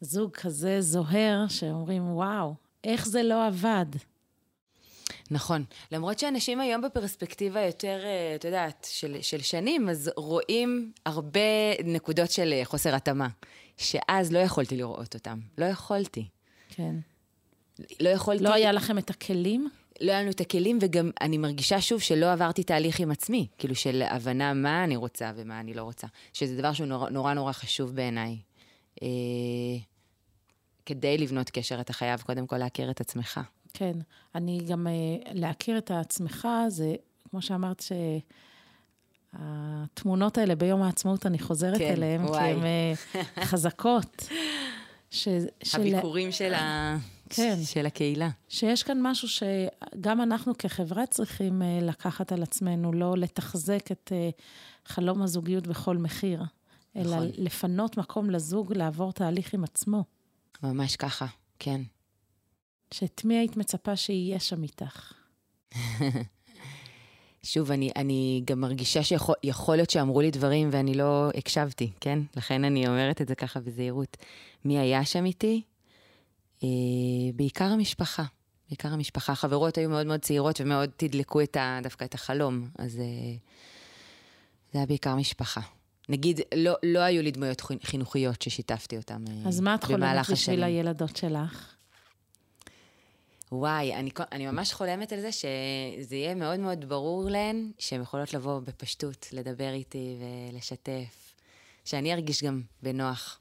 זוג 0.00 0.30
כזה 0.30 0.80
זוהר, 0.80 1.48
שאומרים, 1.48 2.10
וואו, 2.10 2.54
איך 2.84 3.08
זה 3.08 3.22
לא 3.22 3.46
עבד? 3.46 3.86
נכון. 5.30 5.64
למרות 5.92 6.18
שאנשים 6.18 6.60
היום 6.60 6.82
בפרספקטיבה 6.82 7.60
יותר, 7.60 8.00
אה, 8.04 8.34
את 8.34 8.44
יודעת, 8.44 8.86
של, 8.90 9.16
של 9.22 9.40
שנים, 9.40 9.88
אז 9.88 10.10
רואים 10.16 10.92
הרבה 11.06 11.40
נקודות 11.84 12.30
של 12.30 12.52
אה, 12.52 12.64
חוסר 12.64 12.94
התאמה, 12.94 13.28
שאז 13.76 14.32
לא 14.32 14.38
יכולתי 14.38 14.76
לראות 14.76 15.14
אותם. 15.14 15.40
לא 15.58 15.64
יכולתי. 15.64 16.28
כן. 16.68 16.94
לא 18.00 18.08
יכולתי... 18.08 18.44
לא 18.44 18.52
היה 18.52 18.72
לכם 18.72 18.98
את 18.98 19.10
הכלים? 19.10 19.68
לא 20.00 20.12
היה 20.12 20.20
לנו 20.22 20.30
את 20.30 20.40
הכלים, 20.40 20.78
וגם 20.82 21.10
אני 21.20 21.38
מרגישה 21.38 21.80
שוב 21.80 22.00
שלא 22.00 22.32
עברתי 22.32 22.62
תהליך 22.62 23.00
עם 23.00 23.10
עצמי, 23.10 23.46
כאילו 23.58 23.74
של 23.74 24.02
הבנה 24.10 24.54
מה 24.54 24.84
אני 24.84 24.96
רוצה 24.96 25.32
ומה 25.36 25.60
אני 25.60 25.74
לא 25.74 25.82
רוצה, 25.82 26.06
שזה 26.32 26.56
דבר 26.56 26.72
שהוא 26.72 26.86
נורא 26.86 27.10
נורא, 27.10 27.34
נורא 27.34 27.52
חשוב 27.52 27.94
בעיניי. 27.94 28.36
אה, 29.02 29.08
כדי 30.86 31.18
לבנות 31.18 31.50
קשר, 31.50 31.80
אתה 31.80 31.92
חייב 31.92 32.20
קודם 32.20 32.46
כל 32.46 32.58
להכיר 32.58 32.90
את 32.90 33.00
עצמך. 33.00 33.40
כן. 33.74 33.92
אני 34.34 34.60
גם, 34.68 34.86
אה, 34.86 34.92
להכיר 35.32 35.78
את 35.78 35.90
עצמך, 35.90 36.48
זה, 36.68 36.94
כמו 37.30 37.42
שאמרת, 37.42 37.84
שהתמונות 39.32 40.38
האלה 40.38 40.54
ביום 40.54 40.82
העצמאות, 40.82 41.26
אני 41.26 41.38
חוזרת 41.38 41.78
כן, 41.78 41.92
אליהן, 41.92 42.26
כי. 42.28 42.38
הן 42.38 42.64
אה, 42.64 42.92
חזקות. 43.44 44.28
ש, 45.10 45.28
של, 45.62 45.80
הביקורים 45.80 46.32
של, 46.32 46.54
ה... 46.54 46.96
כן. 47.36 47.58
של 47.64 47.86
הקהילה. 47.86 48.30
שיש 48.48 48.82
כאן 48.82 48.98
משהו 49.02 49.28
שגם 49.28 50.20
אנחנו 50.20 50.58
כחברה 50.58 51.06
צריכים 51.06 51.62
אה, 51.62 51.78
לקחת 51.82 52.32
על 52.32 52.42
עצמנו, 52.42 52.92
לא 52.92 53.16
לתחזק 53.16 53.92
את 53.92 54.12
אה, 54.14 54.30
חלום 54.84 55.22
הזוגיות 55.22 55.66
בכל 55.66 55.96
מחיר, 55.96 56.42
אלא 56.96 57.16
נכון. 57.16 57.28
לפנות 57.38 57.96
מקום 57.96 58.30
לזוג 58.30 58.72
לעבור 58.72 59.12
תהליך 59.12 59.54
עם 59.54 59.64
עצמו. 59.64 60.04
ממש 60.62 60.96
ככה, 60.96 61.26
כן. 61.58 61.80
שאת 62.90 63.24
מי 63.24 63.38
היית 63.38 63.56
מצפה 63.56 63.96
שיהיה 63.96 64.40
שם 64.40 64.62
איתך? 64.62 65.12
שוב, 67.42 67.70
אני, 67.70 67.90
אני 67.96 68.42
גם 68.44 68.60
מרגישה 68.60 69.02
שיכול 69.02 69.34
יכול 69.42 69.76
להיות 69.76 69.90
שאמרו 69.90 70.20
לי 70.20 70.30
דברים 70.30 70.68
ואני 70.72 70.94
לא 70.94 71.30
הקשבתי, 71.36 71.90
כן? 72.00 72.18
לכן 72.36 72.64
אני 72.64 72.88
אומרת 72.88 73.20
את 73.20 73.28
זה 73.28 73.34
ככה 73.34 73.60
בזהירות. 73.60 74.16
מי 74.64 74.78
היה 74.78 75.04
שם 75.04 75.24
איתי? 75.24 75.62
אה, 76.64 77.32
בעיקר 77.34 77.64
המשפחה. 77.64 78.24
בעיקר 78.68 78.88
המשפחה. 78.92 79.32
החברות 79.32 79.78
היו 79.78 79.90
מאוד 79.90 80.06
מאוד 80.06 80.20
צעירות 80.20 80.60
ומאוד 80.60 80.90
תדלקו 80.96 81.40
את 81.40 81.56
ה, 81.56 81.78
דווקא 81.82 82.04
את 82.04 82.14
החלום, 82.14 82.68
אז 82.78 82.98
אה, 82.98 83.04
זה 84.72 84.78
היה 84.78 84.86
בעיקר 84.86 85.14
משפחה. 85.14 85.60
נגיד, 86.08 86.40
לא, 86.56 86.74
לא 86.82 86.98
היו 86.98 87.22
לי 87.22 87.30
דמויות 87.30 87.60
חינ- 87.60 87.84
חינוכיות 87.86 88.42
ששיתפתי 88.42 88.96
אותן 88.96 89.24
אה, 89.28 89.48
אז 89.48 89.60
מה 89.60 89.74
את 89.74 89.84
חולמת 89.84 90.00
במהלך 90.00 90.30
בשביל 90.30 90.64
השנים. 90.64 90.76
הילדות 90.78 91.16
שלך? 91.16 91.74
וואי, 93.52 93.94
אני, 93.94 94.10
אני 94.32 94.46
ממש 94.46 94.72
חולמת 94.72 95.12
על 95.12 95.20
זה 95.20 95.32
שזה 95.32 96.16
יהיה 96.16 96.34
מאוד 96.34 96.60
מאוד 96.60 96.84
ברור 96.88 97.30
להן 97.30 97.70
שהן 97.78 98.02
יכולות 98.02 98.34
לבוא 98.34 98.60
בפשטות, 98.60 99.26
לדבר 99.32 99.72
איתי 99.72 100.16
ולשתף. 100.52 101.34
שאני 101.84 102.12
ארגיש 102.12 102.42
גם 102.42 102.62
בנוח 102.82 103.38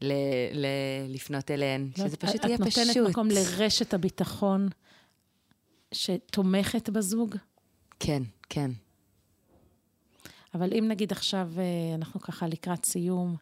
ל, 0.00 0.12
ל, 0.52 0.66
לפנות 1.08 1.50
אליהן, 1.50 1.90
שזה 1.96 2.06
את- 2.06 2.24
פשוט 2.24 2.44
יהיה 2.44 2.54
את 2.56 2.60
פשוט. 2.62 2.86
נותנת 2.86 3.10
מקום 3.10 3.28
לרשת 3.28 3.94
הביטחון 3.94 4.68
שתומכת 5.92 6.88
בזוג? 6.88 7.36
כן, 8.00 8.22
כן. 8.48 8.70
אבל 10.54 10.72
אם 10.78 10.84
נגיד 10.88 11.12
עכשיו 11.12 11.50
אה, 11.58 11.62
אנחנו 11.94 12.20
ככה 12.20 12.46
לקראת 12.46 12.84
סיום, 12.84 13.36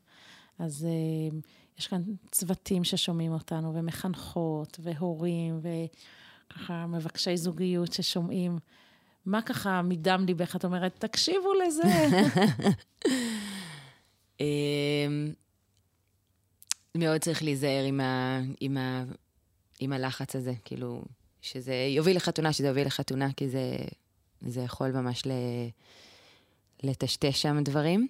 אז 0.58 0.84
אה, 0.84 1.38
יש 1.78 1.86
כאן 1.86 2.02
צוותים 2.30 2.84
ששומעים 2.84 3.32
אותנו, 3.32 3.74
ומחנכות, 3.74 4.80
והורים, 4.82 5.60
וככה 6.50 6.86
מבקשי 6.86 7.36
זוגיות 7.36 7.92
ששומעים. 7.92 8.58
מה 9.26 9.42
ככה 9.42 9.82
מדם 9.82 10.24
ליבך? 10.26 10.56
את 10.56 10.64
אומרת, 10.64 10.94
תקשיבו 11.04 11.48
לזה. 11.66 11.82
אמ, 16.98 17.04
מאוד 17.04 17.20
צריך 17.20 17.42
להיזהר 17.42 17.84
עם, 17.84 18.00
ה, 18.00 18.40
עם, 18.60 18.76
ה, 18.76 19.04
עם 19.80 19.92
הלחץ 19.92 20.36
הזה, 20.36 20.52
כאילו, 20.64 21.02
שזה 21.42 21.74
יוביל 21.96 22.16
לחתונה, 22.16 22.52
שזה 22.52 22.68
יוביל 22.68 22.86
לחתונה, 22.86 23.32
כי 23.36 23.48
זה, 23.48 23.76
זה 24.40 24.60
יכול 24.60 24.90
ממש 24.90 25.22
לטשטש 26.82 27.42
שם 27.42 27.62
דברים. 27.64 28.08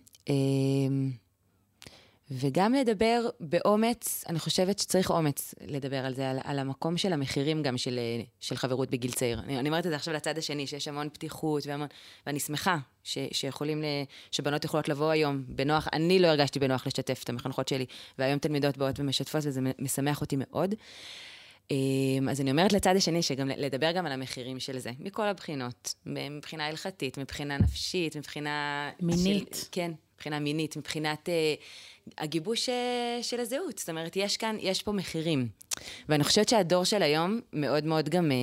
וגם 2.30 2.74
לדבר 2.74 3.28
באומץ, 3.40 4.24
אני 4.28 4.38
חושבת 4.38 4.78
שצריך 4.78 5.10
אומץ 5.10 5.54
לדבר 5.66 6.06
על 6.06 6.14
זה, 6.14 6.30
על, 6.30 6.38
על 6.44 6.58
המקום 6.58 6.96
של 6.96 7.12
המחירים 7.12 7.62
גם 7.62 7.78
של, 7.78 8.00
של 8.40 8.56
חברות 8.56 8.90
בגיל 8.90 9.12
צעיר. 9.12 9.38
אני, 9.38 9.58
אני 9.58 9.68
אומרת 9.68 9.86
את 9.86 9.90
זה 9.90 9.96
עכשיו 9.96 10.14
לצד 10.14 10.38
השני, 10.38 10.66
שיש 10.66 10.88
המון 10.88 11.08
פתיחות 11.08 11.66
והמון, 11.66 11.88
ואני 12.26 12.40
שמחה 12.40 12.76
ש, 13.04 13.18
שיכולים, 13.32 13.82
ל, 13.82 13.84
שבנות 14.30 14.64
יכולות 14.64 14.88
לבוא 14.88 15.10
היום 15.10 15.44
בנוח, 15.48 15.88
אני 15.92 16.18
לא 16.18 16.26
הרגשתי 16.26 16.58
בנוח 16.58 16.86
לשתף 16.86 17.20
את 17.24 17.28
המחנכות 17.28 17.68
שלי, 17.68 17.86
והיום 18.18 18.38
תלמידות 18.38 18.76
באות 18.76 19.00
ומשתפות, 19.00 19.40
וזה 19.44 19.60
משמח 19.78 20.20
אותי 20.20 20.36
מאוד. 20.38 20.74
אמ, 21.70 22.28
אז 22.30 22.40
אני 22.40 22.50
אומרת 22.50 22.72
לצד 22.72 22.96
השני, 22.96 23.22
שגם 23.22 23.48
לדבר 23.48 23.92
גם 23.92 24.06
על 24.06 24.12
המחירים 24.12 24.60
של 24.60 24.78
זה, 24.78 24.90
מכל 24.98 25.26
הבחינות, 25.26 25.94
מבחינה 26.06 26.66
הלכתית, 26.66 27.18
מבחינה 27.18 27.58
נפשית, 27.58 28.16
מבחינה... 28.16 28.90
מינית. 29.00 29.54
של, 29.54 29.68
כן, 29.72 29.92
מבחינה 30.14 30.38
מינית, 30.38 30.76
מבחינת 30.76 31.28
אה, 31.28 31.54
הגיבוש 32.18 32.68
אה, 32.68 33.18
של 33.22 33.40
הזהות. 33.40 33.78
זאת 33.78 33.88
אומרת, 33.88 34.16
יש 34.16 34.36
כאן, 34.36 34.56
יש 34.60 34.82
פה 34.82 34.92
מחירים. 34.92 35.48
ואני 36.08 36.24
חושבת 36.24 36.48
שהדור 36.48 36.84
של 36.84 37.02
היום 37.02 37.40
מאוד 37.52 37.84
מאוד 37.84 38.08
גם 38.08 38.32
אה, 38.32 38.36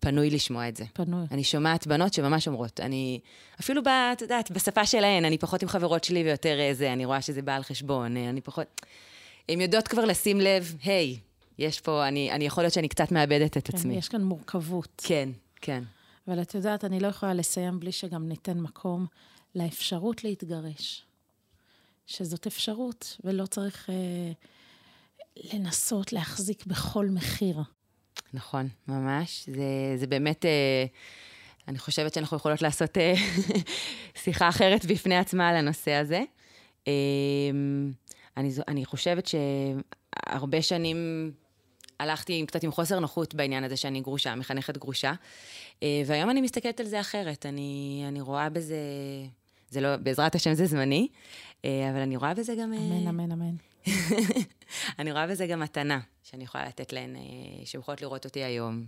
פנוי 0.00 0.30
לשמוע 0.30 0.68
את 0.68 0.76
זה. 0.76 0.84
פנוי. 0.92 1.26
אני 1.30 1.44
שומעת 1.44 1.86
בנות 1.86 2.14
שממש 2.14 2.48
אומרות, 2.48 2.80
אני, 2.80 3.20
אפילו, 3.60 3.82
ב, 3.82 3.88
את 3.88 4.22
יודעת, 4.22 4.50
בשפה 4.50 4.86
שלהן, 4.86 5.24
אני 5.24 5.38
פחות 5.38 5.62
עם 5.62 5.68
חברות 5.68 6.04
שלי 6.04 6.22
ויותר 6.22 6.60
אה, 6.60 6.74
זה, 6.74 6.92
אני 6.92 7.04
רואה 7.04 7.22
שזה 7.22 7.42
בא 7.42 7.56
על 7.56 7.62
חשבון, 7.62 8.16
אני 8.16 8.40
פחות... 8.40 8.80
הן 9.48 9.60
יודעות 9.60 9.88
כבר 9.88 10.04
לשים 10.04 10.40
לב, 10.40 10.76
היי, 10.84 11.18
יש 11.58 11.80
פה, 11.80 12.08
אני, 12.08 12.32
אני 12.32 12.46
יכול 12.46 12.64
להיות 12.64 12.74
שאני 12.74 12.88
קצת 12.88 13.12
מאבדת 13.12 13.56
את 13.56 13.68
כן, 13.70 13.76
עצמי. 13.76 13.96
יש 13.96 14.08
כאן 14.08 14.22
מורכבות. 14.22 15.02
כן, 15.04 15.28
כן. 15.60 15.82
אבל 16.28 16.42
את 16.42 16.54
יודעת, 16.54 16.84
אני 16.84 17.00
לא 17.00 17.06
יכולה 17.06 17.34
לסיים 17.34 17.80
בלי 17.80 17.92
שגם 17.92 18.28
ניתן 18.28 18.58
מקום 18.58 19.06
לאפשרות 19.54 20.24
להתגרש. 20.24 21.04
שזאת 22.06 22.46
אפשרות, 22.46 23.16
ולא 23.24 23.46
צריך 23.46 23.90
אה, 23.90 24.32
לנסות 25.52 26.12
להחזיק 26.12 26.66
בכל 26.66 27.06
מחיר. 27.06 27.56
נכון, 28.34 28.68
ממש. 28.88 29.48
זה, 29.54 29.94
זה 29.96 30.06
באמת, 30.06 30.44
אה, 30.44 30.84
אני 31.68 31.78
חושבת 31.78 32.14
שאנחנו 32.14 32.36
יכולות 32.36 32.62
לעשות 32.62 32.98
אה, 32.98 33.14
שיחה 34.22 34.48
אחרת 34.48 34.86
בפני 34.86 35.16
עצמה 35.16 35.48
על 35.48 35.56
הנושא 35.56 35.92
הזה. 35.92 36.22
אה, 36.88 36.92
אני, 38.36 38.50
אני 38.68 38.84
חושבת 38.84 39.26
שהרבה 39.26 40.62
שנים 40.62 41.30
הלכתי 42.00 42.44
קצת 42.46 42.62
עם 42.62 42.72
חוסר 42.72 42.98
נוחות 42.98 43.34
בעניין 43.34 43.64
הזה 43.64 43.76
שאני 43.76 44.00
גרושה, 44.00 44.34
מחנכת 44.34 44.76
גרושה. 44.76 45.12
אה, 45.82 46.02
והיום 46.06 46.30
אני 46.30 46.40
מסתכלת 46.40 46.80
על 46.80 46.86
זה 46.86 47.00
אחרת. 47.00 47.46
אני, 47.46 48.04
אני 48.08 48.20
רואה 48.20 48.48
בזה, 48.48 48.76
זה 49.70 49.80
לא, 49.80 49.96
בעזרת 49.96 50.34
השם 50.34 50.54
זה 50.54 50.66
זמני, 50.66 51.08
אה, 51.64 51.90
אבל 51.90 51.98
אני 51.98 52.16
רואה 52.16 52.34
בזה 52.34 52.54
גם... 52.54 52.72
אה, 52.72 52.78
אמן, 52.78 53.08
אמן, 53.08 53.32
אמן. 53.32 53.54
אני 54.98 55.12
רואה 55.12 55.26
בזה 55.26 55.46
גם 55.46 55.60
מתנה 55.60 56.00
שאני 56.22 56.44
יכולה 56.44 56.66
לתת 56.66 56.92
להן, 56.92 57.16
שיכולות 57.64 58.02
לראות 58.02 58.24
אותי 58.24 58.44
היום. 58.44 58.84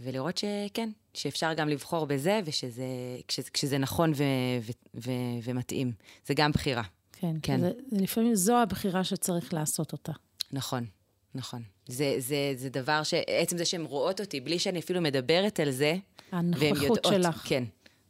ולראות 0.00 0.38
שכן, 0.38 0.90
שאפשר 1.14 1.52
גם 1.54 1.68
לבחור 1.68 2.06
בזה, 2.06 2.40
ושזה 2.44 2.84
כשזה, 3.28 3.50
כשזה 3.50 3.78
נכון 3.78 4.12
ו, 4.14 4.22
ו, 4.60 4.70
ו, 4.94 5.10
ומתאים. 5.42 5.92
זה 6.26 6.34
גם 6.34 6.52
בחירה. 6.52 6.82
כן, 7.12 7.36
כן. 7.42 7.60
זה, 7.60 7.70
לפעמים 7.92 8.34
זו 8.34 8.56
הבחירה 8.56 9.04
שצריך 9.04 9.54
לעשות 9.54 9.92
אותה. 9.92 10.12
נכון, 10.52 10.86
נכון. 11.34 11.62
זה, 11.88 12.14
זה, 12.18 12.52
זה 12.56 12.68
דבר 12.68 13.02
ש... 13.02 13.14
עצם 13.14 13.58
זה 13.58 13.64
שהן 13.64 13.84
רואות 13.84 14.20
אותי, 14.20 14.40
בלי 14.40 14.58
שאני 14.58 14.78
אפילו 14.78 15.00
מדברת 15.00 15.60
על 15.60 15.70
זה, 15.70 15.96
והן 16.32 16.74
יודעות. 16.82 17.04
שלך. 17.04 17.42
כן, 17.44 17.64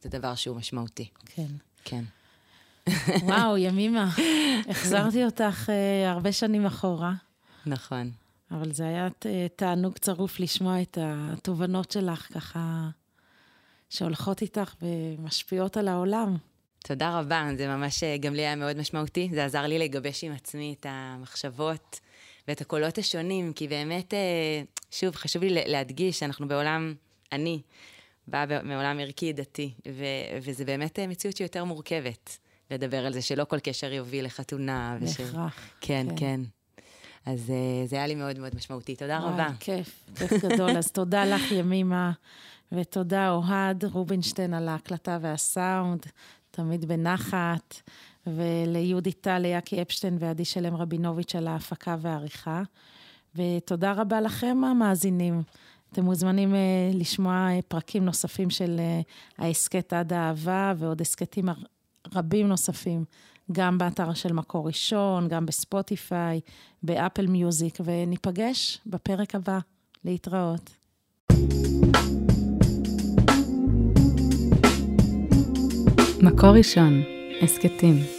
זה 0.04 0.18
דבר 0.18 0.34
שהוא 0.34 0.56
משמעותי. 0.56 1.08
כן. 1.26 1.46
כן. 1.84 2.04
וואו, 3.22 3.56
ימימה, 3.66 4.10
החזרתי 4.68 5.24
אותך 5.24 5.68
uh, 5.68 6.08
הרבה 6.08 6.32
שנים 6.32 6.66
אחורה. 6.66 7.12
נכון. 7.66 8.10
אבל 8.50 8.72
זה 8.72 8.86
היה 8.86 9.08
תענוג 9.56 9.98
צרוף 9.98 10.40
לשמוע 10.40 10.82
את 10.82 10.98
התובנות 11.00 11.90
שלך, 11.90 12.28
ככה, 12.34 12.88
שהולכות 13.90 14.42
איתך 14.42 14.74
ומשפיעות 14.82 15.76
על 15.76 15.88
העולם. 15.88 16.36
תודה 16.78 17.18
רבה, 17.18 17.48
זה 17.56 17.68
ממש, 17.68 18.02
אה, 18.02 18.16
גם 18.16 18.34
לי 18.34 18.42
היה 18.42 18.56
מאוד 18.56 18.76
משמעותי. 18.76 19.28
זה 19.32 19.44
עזר 19.44 19.66
לי 19.66 19.78
לגבש 19.78 20.24
עם 20.24 20.32
עצמי 20.32 20.74
את 20.80 20.86
המחשבות 20.88 22.00
ואת 22.48 22.60
הקולות 22.60 22.98
השונים, 22.98 23.52
כי 23.52 23.68
באמת, 23.68 24.14
אה, 24.14 24.62
שוב, 24.90 25.14
חשוב 25.14 25.42
לי 25.42 25.50
להדגיש 25.66 26.18
שאנחנו 26.18 26.48
בעולם, 26.48 26.94
אני 27.32 27.60
באה 28.28 28.62
מעולם 28.62 28.98
ערכי 29.00 29.32
דתי, 29.32 29.74
ו- 29.88 30.38
וזה 30.42 30.64
באמת 30.64 30.98
אה, 30.98 31.06
מציאות 31.06 31.36
שהיא 31.36 31.44
יותר 31.44 31.64
מורכבת 31.64 32.38
לדבר 32.70 33.06
על 33.06 33.12
זה, 33.12 33.22
שלא 33.22 33.44
כל 33.44 33.58
קשר 33.58 33.92
יוביל 33.92 34.24
לחתונה. 34.24 34.96
בהכרח. 35.00 35.70
כן, 35.80 36.06
כן. 36.08 36.16
כן. 36.16 36.40
אז 37.26 37.52
זה 37.86 37.96
היה 37.96 38.06
לי 38.06 38.14
מאוד 38.14 38.38
מאוד 38.38 38.54
משמעותי. 38.54 38.96
תודה 38.96 39.18
וואי, 39.22 39.32
רבה. 39.32 39.48
כיף, 39.60 40.04
כיף 40.18 40.32
גדול. 40.44 40.76
אז 40.76 40.90
תודה 40.90 41.24
לך, 41.24 41.52
ימימה, 41.58 42.12
ותודה, 42.72 43.30
אוהד 43.30 43.84
רובינשטיין, 43.84 44.54
על 44.54 44.68
ההקלטה 44.68 45.18
והסאונד. 45.20 46.06
תמיד 46.50 46.84
בנחת, 46.84 47.74
וליהודי 48.26 49.12
טל, 49.12 49.38
ליאקי 49.38 49.82
אפשטיין 49.82 50.16
ועדי 50.20 50.44
שלם 50.44 50.76
רבינוביץ' 50.76 51.34
על 51.34 51.46
ההפקה 51.48 51.96
והעריכה. 52.00 52.62
ותודה 53.36 53.92
רבה 53.92 54.20
לכם, 54.20 54.64
המאזינים. 54.64 55.42
אתם 55.94 56.04
מוזמנים 56.04 56.52
uh, 56.52 56.96
לשמוע 56.96 57.48
uh, 57.58 57.62
פרקים 57.68 58.04
נוספים 58.04 58.50
של 58.50 58.80
uh, 58.80 59.42
ההסכת 59.42 59.92
עד 59.92 60.12
האהבה 60.12 60.72
ועוד 60.76 61.00
הסכתים 61.00 61.44
רבים 62.14 62.48
נוספים, 62.48 63.04
גם 63.52 63.78
באתר 63.78 64.14
של 64.14 64.32
מקור 64.32 64.66
ראשון, 64.66 65.28
גם 65.28 65.46
בספוטיפיי, 65.46 66.40
באפל 66.82 67.26
מיוזיק, 67.26 67.78
וניפגש 67.84 68.80
בפרק 68.86 69.34
הבא. 69.34 69.58
להתראות. 70.04 70.70
מקור 76.22 76.50
ראשון, 76.50 77.02
הסכתים. 77.42 78.13